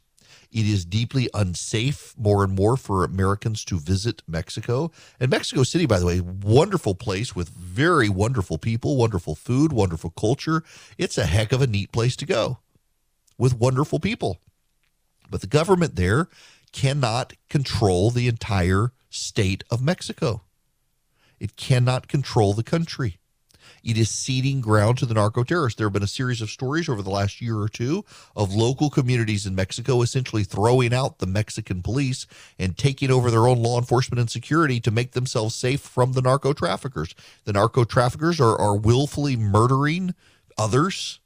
It 0.51 0.65
is 0.65 0.85
deeply 0.85 1.29
unsafe 1.33 2.13
more 2.17 2.43
and 2.43 2.55
more 2.55 2.77
for 2.77 3.03
Americans 3.03 3.65
to 3.65 3.79
visit 3.79 4.21
Mexico. 4.27 4.91
And 5.19 5.29
Mexico 5.29 5.63
City, 5.63 5.85
by 5.85 5.99
the 5.99 6.05
way, 6.05 6.21
wonderful 6.21 6.95
place 6.95 7.35
with 7.35 7.49
very 7.49 8.07
wonderful 8.07 8.57
people, 8.57 8.95
wonderful 8.95 9.35
food, 9.35 9.73
wonderful 9.73 10.11
culture. 10.11 10.63
It's 10.97 11.17
a 11.17 11.25
heck 11.25 11.51
of 11.51 11.61
a 11.61 11.67
neat 11.67 11.91
place 11.91 12.15
to 12.17 12.25
go 12.25 12.59
with 13.37 13.57
wonderful 13.57 13.99
people. 13.99 14.39
But 15.29 15.41
the 15.41 15.47
government 15.47 15.95
there 15.95 16.29
cannot 16.73 17.33
control 17.49 18.09
the 18.09 18.27
entire 18.27 18.91
state 19.09 19.63
of 19.71 19.81
Mexico. 19.81 20.41
It 21.39 21.55
cannot 21.55 22.07
control 22.07 22.53
the 22.53 22.63
country. 22.63 23.19
It 23.83 23.97
is 23.97 24.09
ceding 24.09 24.61
ground 24.61 24.97
to 24.99 25.05
the 25.05 25.13
narco 25.13 25.43
terrorists. 25.43 25.77
There 25.77 25.87
have 25.87 25.93
been 25.93 26.03
a 26.03 26.07
series 26.07 26.41
of 26.41 26.49
stories 26.49 26.87
over 26.87 27.01
the 27.01 27.09
last 27.09 27.41
year 27.41 27.57
or 27.59 27.67
two 27.67 28.05
of 28.35 28.53
local 28.53 28.89
communities 28.89 29.45
in 29.45 29.55
Mexico 29.55 30.01
essentially 30.01 30.45
throwing 30.45 30.93
out 30.93 31.19
the 31.19 31.27
Mexican 31.27 31.81
police 31.81 32.25
and 32.57 32.77
taking 32.77 33.11
over 33.11 33.29
their 33.29 33.45
own 33.45 33.61
law 33.61 33.77
enforcement 33.77 34.21
and 34.21 34.29
security 34.29 34.79
to 34.79 34.91
make 34.91 35.11
themselves 35.11 35.53
safe 35.53 35.81
from 35.81 36.13
the 36.13 36.21
narco 36.21 36.53
traffickers. 36.53 37.13
The 37.43 37.53
narco 37.53 37.83
traffickers 37.83 38.39
are, 38.39 38.57
are 38.57 38.75
willfully 38.75 39.35
murdering 39.35 40.15
others, 40.57 41.19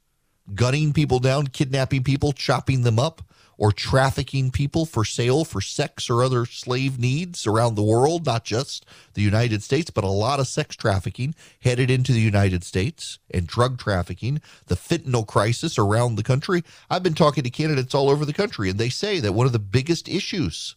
gunning 0.52 0.92
people 0.92 1.20
down, 1.20 1.46
kidnapping 1.46 2.02
people, 2.02 2.32
chopping 2.32 2.82
them 2.82 2.98
up 2.98 3.22
or 3.58 3.72
trafficking 3.72 4.50
people 4.50 4.86
for 4.86 5.04
sale 5.04 5.44
for 5.44 5.60
sex 5.60 6.08
or 6.08 6.22
other 6.22 6.46
slave 6.46 6.98
needs 6.98 7.46
around 7.46 7.74
the 7.74 7.82
world, 7.82 8.24
not 8.24 8.44
just 8.44 8.86
the 9.14 9.20
United 9.20 9.62
States, 9.62 9.90
but 9.90 10.04
a 10.04 10.08
lot 10.08 10.38
of 10.38 10.46
sex 10.46 10.76
trafficking 10.76 11.34
headed 11.60 11.90
into 11.90 12.12
the 12.12 12.20
United 12.20 12.62
States 12.62 13.18
and 13.30 13.48
drug 13.48 13.76
trafficking, 13.76 14.40
the 14.66 14.76
fentanyl 14.76 15.26
crisis 15.26 15.76
around 15.76 16.14
the 16.14 16.22
country. 16.22 16.62
I've 16.88 17.02
been 17.02 17.14
talking 17.14 17.42
to 17.42 17.50
candidates 17.50 17.94
all 17.94 18.08
over 18.08 18.24
the 18.24 18.32
country, 18.32 18.70
and 18.70 18.78
they 18.78 18.88
say 18.88 19.18
that 19.20 19.34
one 19.34 19.46
of 19.46 19.52
the 19.52 19.58
biggest 19.58 20.08
issues 20.08 20.76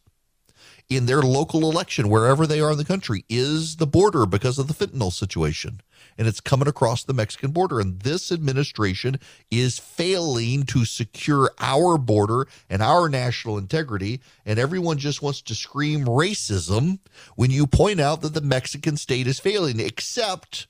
in 0.90 1.06
their 1.06 1.22
local 1.22 1.70
election, 1.70 2.10
wherever 2.10 2.48
they 2.48 2.60
are 2.60 2.72
in 2.72 2.78
the 2.78 2.84
country, 2.84 3.24
is 3.30 3.78
the 3.78 3.88
border 3.88 4.26
because 4.26 4.58
of 4.58 4.68
the 4.68 4.74
fentanyl 4.74 5.14
situation 5.14 5.82
and 6.18 6.28
it's 6.28 6.40
coming 6.40 6.68
across 6.68 7.04
the 7.04 7.14
Mexican 7.14 7.52
border. 7.52 7.80
And 7.80 8.00
this 8.02 8.32
administration 8.32 9.20
is 9.50 9.80
failing 9.80 10.64
to 10.64 10.86
secure 10.86 11.52
our 11.60 11.98
border 11.98 12.48
and 12.70 12.82
our 12.82 13.10
national 13.10 13.58
integrity. 13.58 14.22
And 14.46 14.60
everyone 14.60 14.98
just 14.98 15.22
wants 15.22 15.42
to 15.44 15.56
scream 15.56 16.06
racism 16.06 17.00
when 17.36 17.52
you 17.52 17.68
point 17.68 18.00
out 18.00 18.22
that 18.22 18.34
the 18.34 18.42
Mexican 18.42 18.98
state 18.98 19.28
is 19.28 19.40
failing, 19.40 19.80
except 19.80 20.68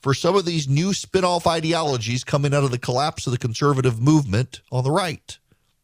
for 0.00 0.14
some 0.14 0.34
of 0.34 0.44
these 0.44 0.68
new 0.68 0.94
spin 0.94 1.24
off 1.24 1.46
ideologies 1.46 2.24
coming 2.24 2.54
out 2.54 2.64
of 2.64 2.70
the 2.70 2.78
collapse 2.78 3.26
of 3.26 3.32
the 3.32 3.38
conservative 3.38 4.00
movement 4.00 4.62
on 4.72 4.84
the 4.84 4.90
right. 4.90 5.38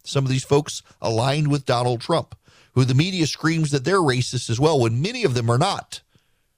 Some 0.04 0.24
of 0.24 0.30
these 0.30 0.44
folks 0.44 0.82
aligned 1.02 1.48
with 1.48 1.66
Donald 1.66 2.00
Trump, 2.00 2.34
who 2.72 2.84
the 2.84 2.94
media 2.94 3.26
screams 3.26 3.70
that 3.72 3.84
they're 3.84 3.96
racist 3.96 4.48
as 4.48 4.60
well, 4.60 4.80
when 4.80 5.02
many 5.02 5.24
of 5.24 5.34
them 5.34 5.50
are 5.50 5.58
not. 5.58 6.00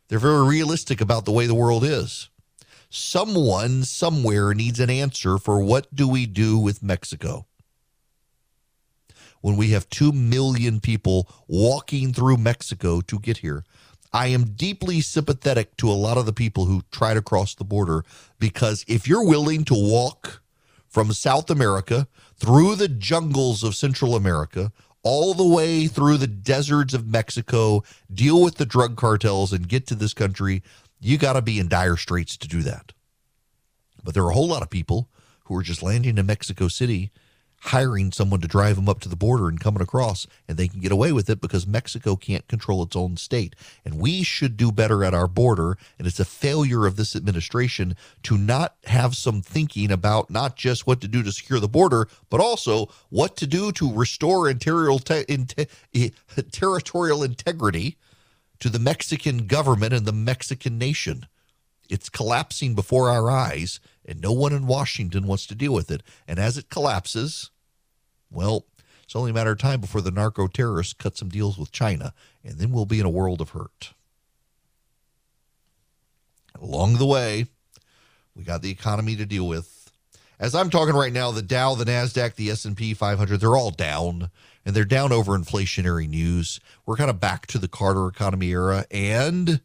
They're 0.09 0.19
very 0.19 0.47
realistic 0.47 1.01
about 1.01 1.25
the 1.25 1.33
way 1.33 1.47
the 1.47 1.55
world 1.55 1.85
is 1.85 2.29
someone 2.91 3.85
somewhere 3.85 4.55
needs 4.55 4.81
an 4.81 4.91
answer 4.91 5.39
for 5.39 5.61
what 5.61 5.95
do 5.95 6.09
we 6.09 6.27
do 6.27 6.59
with 6.59 6.83
Mexico? 6.83 7.47
When 9.41 9.57
we 9.57 9.71
have 9.71 9.89
2 9.91 10.13
million 10.13 10.81
people 10.81 11.29
walking 11.47 12.13
through 12.13 12.39
Mexico 12.39 13.01
to 13.03 13.19
get 13.19 13.39
here, 13.39 13.65
I 14.13 14.29
am 14.29 14.51
deeply 14.51 15.01
sympathetic 15.01 15.77
to 15.77 15.91
a 15.91 15.93
lot 15.93 16.17
of 16.17 16.27
the 16.27 16.33
people 16.33 16.65
who 16.65 16.83
try 16.91 17.15
to 17.15 17.23
cross 17.23 17.55
the 17.55 17.65
border 17.65 18.05
because 18.39 18.85
if 18.89 19.07
you're 19.07 19.25
willing 19.25 19.65
to 19.65 19.75
walk 19.75 20.43
from 20.89 21.13
South 21.13 21.51
America 21.51 22.09
through 22.37 22.75
the 22.75 22.89
jungles 22.89 23.63
of 23.63 23.77
Central 23.77 24.17
America, 24.17 24.73
all 25.03 25.35
the 25.35 25.47
way 25.47 25.87
through 25.87 26.17
the 26.17 26.27
deserts 26.27 26.95
of 26.95 27.07
Mexico, 27.07 27.85
deal 28.13 28.43
with 28.43 28.57
the 28.57 28.67
drug 28.67 28.97
cartels, 28.97 29.53
and 29.53 29.69
get 29.69 29.87
to 29.87 29.95
this 29.95 30.15
country, 30.15 30.63
you 31.01 31.19
got 31.19 31.35
to 31.35 31.43
be 31.43 31.59
in 31.59 31.69
dire 31.69 31.97
straits 31.97 32.37
to 32.39 32.49
do 32.49 32.63
that. 32.63 32.93
But 34.05 34.15
there 34.15 34.25
are 34.25 34.31
a 34.31 34.35
whole 34.35 34.49
lot 34.49 34.63
of 34.63 34.71
people 34.71 35.09
who 35.45 35.57
are 35.57 35.63
just 35.63 35.83
landing 35.83 36.19
in 36.19 36.27
Mexico 36.27 36.69
City, 36.69 37.11
hiring 37.61 38.13
someone 38.13 38.41
to 38.41 38.47
drive 38.47 38.77
them 38.77 38.89
up 38.89 39.01
to 39.01 39.09
the 39.09 39.17
border 39.17 39.49
and 39.49 39.59
coming 39.59 39.83
across, 39.83 40.27
and 40.47 40.57
they 40.57 40.69
can 40.69 40.81
get 40.81 40.93
away 40.93 41.11
with 41.11 41.29
it 41.29 41.41
because 41.41 41.67
Mexico 41.67 42.15
can't 42.15 42.47
control 42.47 42.83
its 42.83 42.95
own 42.95 43.17
state. 43.17 43.57
And 43.85 43.99
we 43.99 44.23
should 44.23 44.57
do 44.57 44.71
better 44.71 45.03
at 45.03 45.15
our 45.15 45.27
border. 45.27 45.77
And 45.99 46.07
it's 46.07 46.21
a 46.21 46.25
failure 46.25 46.87
of 46.87 46.97
this 46.97 47.17
administration 47.17 47.97
to 48.25 48.39
not 48.39 48.77
have 48.85 49.17
some 49.17 49.43
thinking 49.43 49.91
about 49.91 50.31
not 50.31 50.57
just 50.57 50.87
what 50.87 51.01
to 51.01 51.09
do 51.09 51.23
to 51.23 51.33
secure 51.33 51.59
the 51.59 51.69
border, 51.69 52.07
but 52.31 52.41
also 52.41 52.87
what 53.09 53.37
to 53.39 53.47
do 53.47 53.73
to 53.73 53.93
restore 53.93 54.53
te- 54.53 55.25
in 55.29 55.47
te- 55.47 56.13
territorial 56.53 57.23
integrity 57.23 57.97
to 58.61 58.69
the 58.69 58.79
Mexican 58.79 59.47
government 59.47 59.93
and 59.93 60.07
the 60.07 60.13
Mexican 60.13 60.79
nation. 60.79 61.27
It's 61.89 62.09
collapsing 62.09 62.75
before 62.75 63.09
our 63.09 63.31
eyes, 63.31 63.81
and 64.05 64.21
no 64.21 64.33
one 64.33 64.53
in 64.53 64.67
Washington 64.67 65.27
wants 65.27 65.47
to 65.47 65.55
deal 65.55 65.73
with 65.73 65.91
it. 65.91 66.03
And 66.27 66.39
as 66.39 66.59
it 66.59 66.69
collapses, 66.69 67.51
well, 68.31 68.67
it's 69.03 69.17
only 69.17 69.31
a 69.31 69.35
matter 69.35 69.53
of 69.53 69.59
time 69.59 69.81
before 69.81 70.03
the 70.03 70.11
narco 70.11 70.49
terrorists 70.49 70.93
cut 70.93 71.17
some 71.17 71.31
deals 71.31 71.57
with 71.57 71.73
China, 71.73 72.13
and 72.45 72.59
then 72.59 72.73
we'll 72.73 72.85
be 72.85 73.01
in 73.01 73.07
a 73.07 73.11
world 73.11 73.41
of 73.41 73.51
hurt. 73.51 73.95
Along 76.61 76.99
the 76.99 77.07
way, 77.07 77.47
we 78.35 78.45
got 78.45 78.63
the 78.63 78.71
economy 78.71 79.17
to 79.17 79.25
deal 79.25 79.49
with. 79.49 79.91
As 80.39 80.55
I'm 80.55 80.71
talking 80.71 80.95
right 80.95 81.13
now, 81.13 81.31
the 81.31 81.43
Dow, 81.43 81.75
the 81.75 81.85
Nasdaq, 81.85 82.35
the 82.35 82.51
S&P 82.51 82.95
500, 82.95 83.41
they're 83.41 83.57
all 83.57 83.71
down 83.71 84.31
and 84.69 84.77
they're 84.77 84.85
down 84.85 85.13
over 85.13 85.33
inflationary 85.33 86.07
news. 86.07 86.61
We're 86.85 86.97
kind 86.97 87.09
of 87.09 87.19
back 87.19 87.47
to 87.47 87.59
the 87.59 87.69
Carter 87.69 88.07
economy 88.07 88.51
era. 88.51 88.85
And 88.91 89.63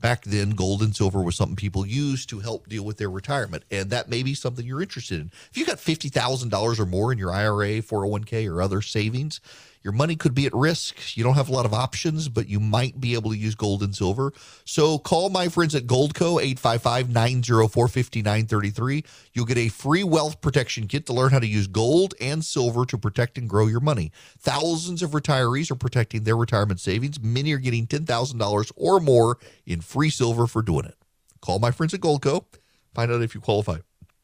back 0.00 0.24
then, 0.24 0.52
gold 0.52 0.80
and 0.80 0.96
silver 0.96 1.20
was 1.20 1.36
something 1.36 1.56
people 1.56 1.86
used 1.86 2.30
to 2.30 2.40
help 2.40 2.66
deal 2.66 2.82
with 2.82 2.96
their 2.96 3.10
retirement. 3.10 3.64
And 3.70 3.90
that 3.90 4.08
may 4.08 4.22
be 4.22 4.32
something 4.32 4.64
you're 4.64 4.80
interested 4.80 5.20
in. 5.20 5.30
If 5.50 5.58
you 5.58 5.66
got 5.66 5.76
$50,000 5.76 6.78
or 6.78 6.86
more 6.86 7.12
in 7.12 7.18
your 7.18 7.32
IRA, 7.32 7.82
401k, 7.82 8.50
or 8.50 8.62
other 8.62 8.80
savings, 8.80 9.42
your 9.86 9.92
money 9.92 10.16
could 10.16 10.34
be 10.34 10.46
at 10.46 10.52
risk. 10.52 11.16
You 11.16 11.22
don't 11.22 11.36
have 11.36 11.48
a 11.48 11.52
lot 11.52 11.64
of 11.64 11.72
options, 11.72 12.28
but 12.28 12.48
you 12.48 12.58
might 12.58 13.00
be 13.00 13.14
able 13.14 13.30
to 13.30 13.36
use 13.36 13.54
gold 13.54 13.84
and 13.84 13.94
silver. 13.94 14.32
So 14.64 14.98
call 14.98 15.30
my 15.30 15.48
friends 15.48 15.76
at 15.76 15.86
Goldco 15.86 16.42
855 16.42 17.08
904 17.10 17.86
5933. 17.86 19.04
You'll 19.32 19.44
get 19.44 19.58
a 19.58 19.68
free 19.68 20.02
wealth 20.02 20.40
protection 20.40 20.88
kit 20.88 21.06
to 21.06 21.12
learn 21.12 21.30
how 21.30 21.38
to 21.38 21.46
use 21.46 21.68
gold 21.68 22.14
and 22.20 22.44
silver 22.44 22.84
to 22.84 22.98
protect 22.98 23.38
and 23.38 23.48
grow 23.48 23.68
your 23.68 23.78
money. 23.78 24.10
Thousands 24.40 25.04
of 25.04 25.12
retirees 25.12 25.70
are 25.70 25.76
protecting 25.76 26.24
their 26.24 26.36
retirement 26.36 26.80
savings. 26.80 27.20
Many 27.22 27.52
are 27.52 27.58
getting 27.58 27.86
$10,000 27.86 28.72
or 28.74 28.98
more 28.98 29.38
in 29.66 29.82
free 29.82 30.10
silver 30.10 30.48
for 30.48 30.62
doing 30.62 30.86
it. 30.86 30.96
Call 31.40 31.60
my 31.60 31.70
friends 31.70 31.94
at 31.94 32.00
Goldco. 32.00 32.44
Find 32.92 33.12
out 33.12 33.22
if 33.22 33.36
you 33.36 33.40
qualify 33.40 33.78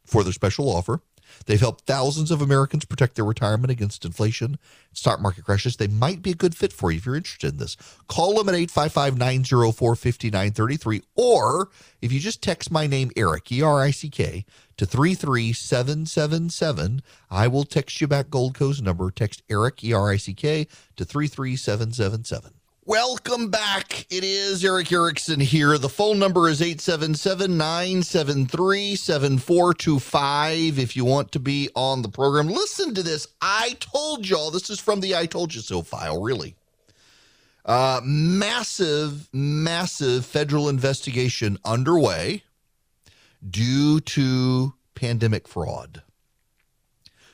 for 0.05 0.25
their 0.25 0.33
special 0.33 0.69
offer. 0.69 1.03
They've 1.47 1.61
helped 1.61 1.87
thousands 1.87 2.31
of 2.31 2.43
Americans 2.43 2.85
protect 2.85 3.15
their 3.15 3.25
retirement 3.25 3.71
against 3.71 4.05
inflation, 4.05 4.59
stock 4.93 5.21
market 5.21 5.45
crashes. 5.45 5.77
They 5.77 5.89
might 5.89 6.23
be 6.23 6.31
a 6.31 6.35
good 6.35 6.55
fit 6.55 6.73
for 6.73 6.91
you 6.91 6.99
if 6.99 7.07
you're 7.07 7.17
interested 7.17 7.53
in 7.53 7.59
this. 7.59 7.77
Call 8.09 8.35
them 8.35 8.49
at 8.49 8.55
855 8.55 9.19
904 9.19 9.97
5933. 9.97 11.03
Or 11.15 11.71
if 12.01 12.13
you 12.13 12.21
just 12.21 12.43
text 12.43 12.71
my 12.71 12.87
name, 12.87 13.11
Erick, 13.17 13.51
E 13.53 13.63
R 13.63 13.81
I 13.81 13.91
C 13.91 14.09
K, 14.09 14.45
to 14.77 14.87
33777, 14.87 17.03
I 17.31 17.49
will 17.49 17.65
text 17.65 18.01
you 18.01 18.07
back 18.07 18.29
Goldco's 18.29 18.83
number. 18.83 19.11
Text 19.11 19.43
Erick, 19.51 19.83
E 19.85 19.93
R 19.93 20.11
I 20.11 20.17
C 20.17 20.35
K, 20.35 20.67
to 20.97 21.05
33777. 21.05 22.53
Welcome 22.85 23.49
back. 23.49 24.09
It 24.11 24.25
is 24.25 24.65
Erick 24.65 24.91
Erickson 24.91 25.39
here. 25.39 25.79
The 25.79 25.89
phone 25.89 26.19
number 26.19 26.49
is 26.49 26.61
877 26.61 27.57
973 27.57 28.97
7425 28.97 30.81
if 30.81 30.97
you 30.97 31.05
want 31.05 31.31
to 31.31 31.39
be 31.39 31.71
on 31.77 32.03
the 32.03 32.09
program. 32.09 32.49
Listen 32.49 32.93
to 32.95 33.05
this. 33.05 33.29
I 33.41 33.77
told 33.79 34.29
y'all, 34.29 34.51
this 34.51 34.69
is 34.69 34.81
from 34.81 34.99
the 34.99 35.15
I 35.15 35.27
Told 35.27 35.55
You 35.55 35.61
So 35.61 35.83
file, 35.83 36.21
really. 36.21 36.57
Uh, 37.65 38.01
massive, 38.03 39.29
massive 39.33 40.27
federal 40.27 40.69
investigation 40.69 41.59
underway 41.65 42.43
due 43.49 44.01
to 44.01 44.75
pandemic 44.97 45.47
fraud. 45.47 46.03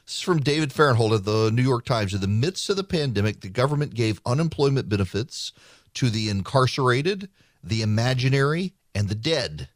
This 0.09 0.16
is 0.16 0.22
from 0.22 0.40
David 0.40 0.72
Fahrenthold 0.72 1.12
of 1.12 1.24
the 1.26 1.50
New 1.50 1.61
York 1.61 1.84
Times. 1.84 2.14
In 2.14 2.22
the 2.22 2.26
midst 2.26 2.70
of 2.70 2.76
the 2.76 2.82
pandemic, 2.82 3.42
the 3.42 3.50
government 3.50 3.92
gave 3.92 4.22
unemployment 4.24 4.88
benefits 4.88 5.52
to 5.92 6.09
the 6.09 6.30
incarcerated, 6.30 7.28
the 7.62 7.82
imaginary, 7.82 8.72
and 8.94 9.11
the 9.11 9.14
dead. 9.14 9.68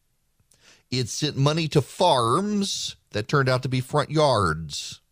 It 0.91 1.11
sent 1.11 1.37
money 1.37 1.69
to 1.69 1.83
farms 1.83 2.97
that 3.11 3.29
turned 3.29 3.51
out 3.51 3.63
to 3.65 3.69
be 3.69 3.83
front 3.83 4.11
yards. 4.11 5.03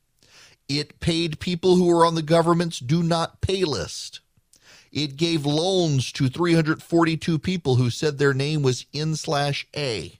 It 0.71 1.01
paid 1.01 1.39
people 1.39 1.77
who 1.77 1.89
were 1.89 2.07
on 2.07 2.15
the 2.15 2.23
government's 2.23 2.79
do 2.79 3.03
not 3.03 3.43
pay 3.43 3.65
list. 3.65 4.21
It 4.91 5.19
gave 5.19 5.45
loans 5.45 6.13
to 6.13 6.31
342 6.31 7.39
people 7.39 7.75
who 7.75 7.91
said 7.91 8.17
their 8.17 8.33
name 8.33 8.63
was 8.63 8.87
N 8.95 9.17
slash 9.17 9.67
A. 9.77 10.19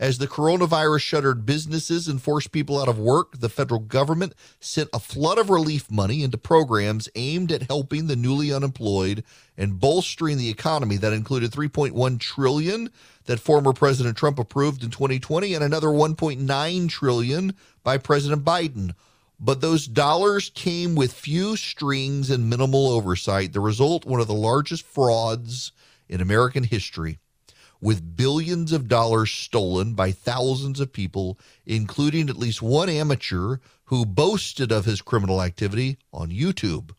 As 0.00 0.16
the 0.16 0.26
coronavirus 0.26 1.02
shuttered 1.02 1.44
businesses 1.44 2.08
and 2.08 2.22
forced 2.22 2.52
people 2.52 2.80
out 2.80 2.88
of 2.88 2.98
work, 2.98 3.38
the 3.38 3.50
federal 3.50 3.80
government 3.80 4.32
sent 4.58 4.88
a 4.94 4.98
flood 4.98 5.36
of 5.36 5.50
relief 5.50 5.90
money 5.90 6.22
into 6.22 6.38
programs 6.38 7.10
aimed 7.14 7.52
at 7.52 7.64
helping 7.64 8.06
the 8.06 8.16
newly 8.16 8.50
unemployed 8.50 9.22
and 9.58 9.78
bolstering 9.78 10.38
the 10.38 10.48
economy. 10.48 10.96
That 10.96 11.12
included 11.12 11.50
3.1 11.50 12.18
trillion 12.18 12.88
that 13.26 13.40
former 13.40 13.74
President 13.74 14.16
Trump 14.16 14.38
approved 14.38 14.82
in 14.82 14.90
2020 14.90 15.52
and 15.52 15.62
another 15.62 15.88
1.9 15.88 16.88
trillion 16.88 17.54
by 17.84 17.98
President 17.98 18.42
Biden. 18.42 18.94
But 19.38 19.60
those 19.60 19.86
dollars 19.86 20.50
came 20.54 20.94
with 20.94 21.12
few 21.12 21.56
strings 21.56 22.30
and 22.30 22.48
minimal 22.48 22.88
oversight. 22.88 23.52
The 23.52 23.60
result, 23.60 24.06
one 24.06 24.20
of 24.20 24.28
the 24.28 24.32
largest 24.32 24.86
frauds 24.86 25.72
in 26.08 26.22
American 26.22 26.64
history 26.64 27.18
with 27.80 28.16
billions 28.16 28.72
of 28.72 28.88
dollars 28.88 29.30
stolen 29.30 29.94
by 29.94 30.12
thousands 30.12 30.80
of 30.80 30.92
people, 30.92 31.38
including 31.66 32.28
at 32.28 32.36
least 32.36 32.60
one 32.60 32.88
amateur 32.88 33.56
who 33.84 34.04
boasted 34.04 34.70
of 34.70 34.84
his 34.84 35.02
criminal 35.02 35.42
activity 35.42 35.98
on 36.12 36.30
YouTube. 36.30 36.92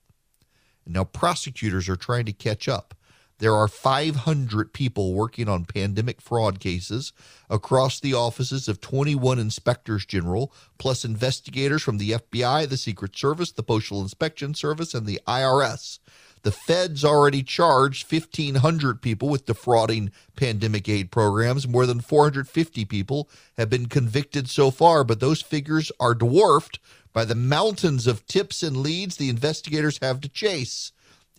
Now, 0.85 1.03
prosecutors 1.03 1.87
are 1.87 1.95
trying 1.95 2.25
to 2.25 2.33
catch 2.33 2.67
up. 2.67 2.95
There 3.41 3.55
are 3.55 3.67
500 3.67 4.71
people 4.71 5.13
working 5.15 5.49
on 5.49 5.65
pandemic 5.65 6.21
fraud 6.21 6.59
cases 6.59 7.11
across 7.49 7.99
the 7.99 8.13
offices 8.13 8.67
of 8.67 8.81
21 8.81 9.39
inspectors 9.39 10.05
general, 10.05 10.53
plus 10.77 11.03
investigators 11.03 11.81
from 11.81 11.97
the 11.97 12.11
FBI, 12.11 12.69
the 12.69 12.77
Secret 12.77 13.17
Service, 13.17 13.51
the 13.51 13.63
Postal 13.63 14.01
Inspection 14.01 14.53
Service, 14.53 14.93
and 14.93 15.07
the 15.07 15.19
IRS. 15.27 15.97
The 16.43 16.51
feds 16.51 17.05
already 17.05 17.43
charged 17.43 18.11
1,500 18.11 19.01
people 19.01 19.29
with 19.29 19.45
defrauding 19.45 20.11
pandemic 20.35 20.89
aid 20.89 21.11
programs. 21.11 21.67
More 21.67 21.85
than 21.85 22.01
450 22.01 22.85
people 22.85 23.29
have 23.57 23.69
been 23.69 23.85
convicted 23.85 24.49
so 24.49 24.71
far, 24.71 25.03
but 25.03 25.19
those 25.19 25.41
figures 25.41 25.91
are 25.99 26.15
dwarfed 26.15 26.79
by 27.13 27.25
the 27.25 27.35
mountains 27.35 28.07
of 28.07 28.25
tips 28.25 28.63
and 28.63 28.77
leads 28.77 29.17
the 29.17 29.29
investigators 29.29 29.99
have 30.01 30.21
to 30.21 30.29
chase. 30.29 30.91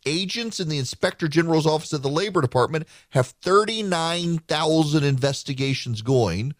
Agents 0.05 0.61
in 0.61 0.68
the 0.68 0.78
Inspector 0.78 1.26
General's 1.28 1.66
Office 1.66 1.92
of 1.92 2.03
the 2.03 2.09
Labor 2.09 2.40
Department 2.40 2.86
have 3.11 3.28
39,000 3.42 5.05
investigations 5.05 6.03
going 6.03 6.55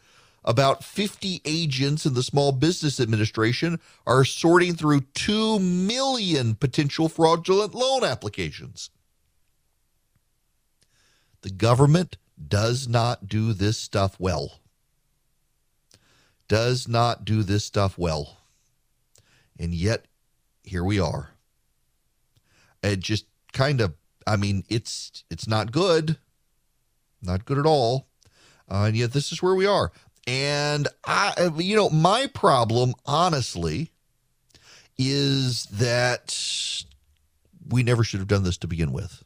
about 0.45 0.83
50 0.83 1.41
agents 1.45 2.05
in 2.05 2.15
the 2.15 2.23
Small 2.23 2.53
Business 2.53 2.99
Administration 2.99 3.79
are 4.07 4.25
sorting 4.25 4.75
through 4.75 5.03
2 5.15 5.59
million 5.59 6.55
potential 6.55 7.09
fraudulent 7.09 7.75
loan 7.75 8.05
applications. 8.05 8.91
The 11.43 11.51
government 11.51 12.17
does 12.49 12.89
not 12.89 13.29
do 13.29 13.53
this 13.53 13.79
stuff 13.79 14.19
well. 14.19 14.61
Does 16.49 16.89
not 16.89 17.25
do 17.25 17.43
this 17.43 17.65
stuff 17.65 17.97
well. 17.97 18.39
And 19.59 19.73
yet, 19.75 20.07
here 20.65 20.85
we 20.85 20.99
are. 20.99 21.31
It 22.83 23.01
just 23.01 23.27
kind 23.53 23.81
of, 23.81 23.95
I 24.27 24.37
mean, 24.37 24.65
it's 24.69 25.25
it's 25.31 25.47
not 25.47 25.73
good. 25.73 26.19
Not 27.21 27.45
good 27.45 27.59
at 27.59 27.67
all. 27.67 28.09
Uh, 28.69 28.85
and 28.85 28.97
yet, 28.97 29.13
this 29.13 29.31
is 29.31 29.43
where 29.43 29.55
we 29.55 29.67
are. 29.67 29.93
And 30.27 30.89
I, 31.05 31.51
you 31.57 31.77
know, 31.77 31.91
my 31.91 32.29
problem, 32.33 32.95
honestly, 33.07 33.91
is 34.97 35.65
that 35.67 36.85
we 37.69 37.83
never 37.83 38.05
should 38.05 38.21
have 38.21 38.29
done 38.29 38.45
this 38.45 38.59
to 38.59 38.69
begin 38.69 38.93
with. 38.93 39.25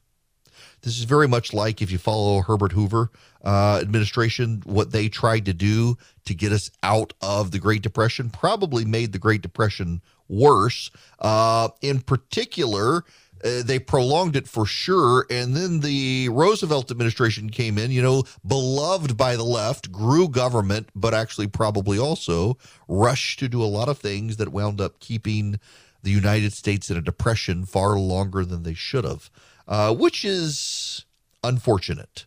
This 0.82 0.98
is 0.98 1.04
very 1.04 1.26
much 1.26 1.52
like 1.52 1.82
if 1.82 1.90
you 1.90 1.98
follow 1.98 2.42
Herbert 2.42 2.72
Hoover 2.72 3.10
uh, 3.44 3.78
administration, 3.82 4.62
what 4.64 4.92
they 4.92 5.08
tried 5.08 5.44
to 5.46 5.52
do 5.52 5.98
to 6.26 6.34
get 6.34 6.52
us 6.52 6.70
out 6.82 7.12
of 7.20 7.50
the 7.50 7.58
Great 7.58 7.82
Depression 7.82 8.30
probably 8.30 8.84
made 8.84 9.12
the 9.12 9.18
Great 9.18 9.42
Depression 9.42 10.00
worse. 10.28 10.90
Uh, 11.18 11.68
in 11.80 12.00
particular, 12.00 13.04
uh, 13.44 13.62
they 13.62 13.78
prolonged 13.78 14.36
it 14.36 14.48
for 14.48 14.66
sure. 14.66 15.26
And 15.30 15.54
then 15.54 15.80
the 15.80 16.28
Roosevelt 16.30 16.90
administration 16.90 17.50
came 17.50 17.78
in, 17.78 17.90
you 17.90 18.02
know, 18.02 18.24
beloved 18.46 19.16
by 19.16 19.36
the 19.36 19.44
left, 19.44 19.92
grew 19.92 20.28
government, 20.28 20.88
but 20.94 21.14
actually 21.14 21.46
probably 21.46 21.98
also 21.98 22.56
rushed 22.88 23.38
to 23.40 23.48
do 23.48 23.62
a 23.62 23.64
lot 23.66 23.88
of 23.88 23.98
things 23.98 24.36
that 24.36 24.52
wound 24.52 24.80
up 24.80 25.00
keeping 25.00 25.60
the 26.02 26.10
United 26.10 26.52
States 26.52 26.90
in 26.90 26.96
a 26.96 27.02
depression 27.02 27.64
far 27.64 27.98
longer 27.98 28.44
than 28.44 28.62
they 28.62 28.74
should 28.74 29.04
have, 29.04 29.30
uh, 29.66 29.94
which 29.94 30.24
is 30.24 31.04
unfortunate. 31.42 32.26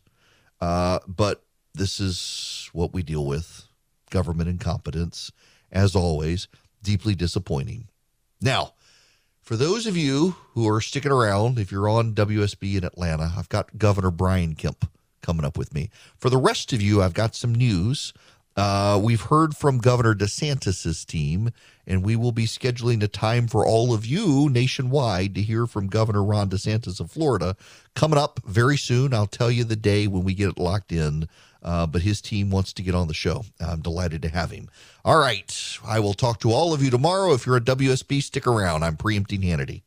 Uh, 0.59 0.99
but 1.07 1.43
this 1.73 1.99
is 1.99 2.69
what 2.73 2.93
we 2.93 3.03
deal 3.03 3.25
with 3.25 3.67
government 4.09 4.49
incompetence, 4.49 5.31
as 5.71 5.95
always, 5.95 6.47
deeply 6.83 7.15
disappointing. 7.15 7.87
Now, 8.41 8.73
for 9.49 9.57
those 9.57 9.87
of 9.87 9.97
you 9.97 10.35
who 10.53 10.69
are 10.69 10.79
sticking 10.79 11.11
around, 11.11 11.57
if 11.57 11.71
you're 11.71 11.89
on 11.89 12.13
WSB 12.13 12.77
in 12.77 12.83
Atlanta, 12.83 13.33
I've 13.35 13.49
got 13.49 13.79
Governor 13.79 14.11
Brian 14.11 14.53
Kemp 14.53 14.87
coming 15.23 15.43
up 15.43 15.57
with 15.57 15.73
me. 15.73 15.89
For 16.19 16.29
the 16.29 16.37
rest 16.37 16.71
of 16.71 16.83
you, 16.83 17.01
I've 17.01 17.15
got 17.15 17.33
some 17.33 17.55
news. 17.55 18.13
Uh, 18.55 19.01
we've 19.03 19.23
heard 19.23 19.55
from 19.55 19.79
Governor 19.79 20.13
DeSantis's 20.13 21.03
team, 21.03 21.49
and 21.87 22.03
we 22.03 22.15
will 22.15 22.31
be 22.31 22.45
scheduling 22.45 23.01
a 23.01 23.07
time 23.07 23.47
for 23.47 23.65
all 23.65 23.91
of 23.91 24.05
you 24.05 24.51
nationwide 24.51 25.33
to 25.33 25.41
hear 25.41 25.65
from 25.65 25.87
Governor 25.87 26.23
Ron 26.23 26.51
DeSantis 26.51 26.99
of 26.99 27.09
Florida 27.09 27.55
coming 27.95 28.19
up 28.19 28.39
very 28.45 28.77
soon. 28.77 29.15
I'll 29.15 29.25
tell 29.25 29.49
you 29.49 29.63
the 29.63 29.75
day 29.75 30.05
when 30.05 30.23
we 30.23 30.35
get 30.35 30.49
it 30.49 30.59
locked 30.59 30.91
in. 30.91 31.27
Uh, 31.61 31.85
but 31.85 32.01
his 32.01 32.21
team 32.21 32.49
wants 32.49 32.71
to 32.73 32.81
get 32.81 32.95
on 32.95 33.07
the 33.07 33.13
show. 33.13 33.43
I'm 33.59 33.81
delighted 33.81 34.21
to 34.21 34.29
have 34.29 34.51
him. 34.51 34.69
All 35.03 35.19
right. 35.19 35.77
I 35.85 35.99
will 35.99 36.13
talk 36.13 36.39
to 36.41 36.51
all 36.51 36.73
of 36.73 36.81
you 36.81 36.89
tomorrow. 36.89 37.33
If 37.33 37.45
you're 37.45 37.57
at 37.57 37.65
WSB, 37.65 38.23
stick 38.23 38.47
around. 38.47 38.83
I'm 38.83 38.95
preempting 38.97 39.41
Hannity. 39.41 39.81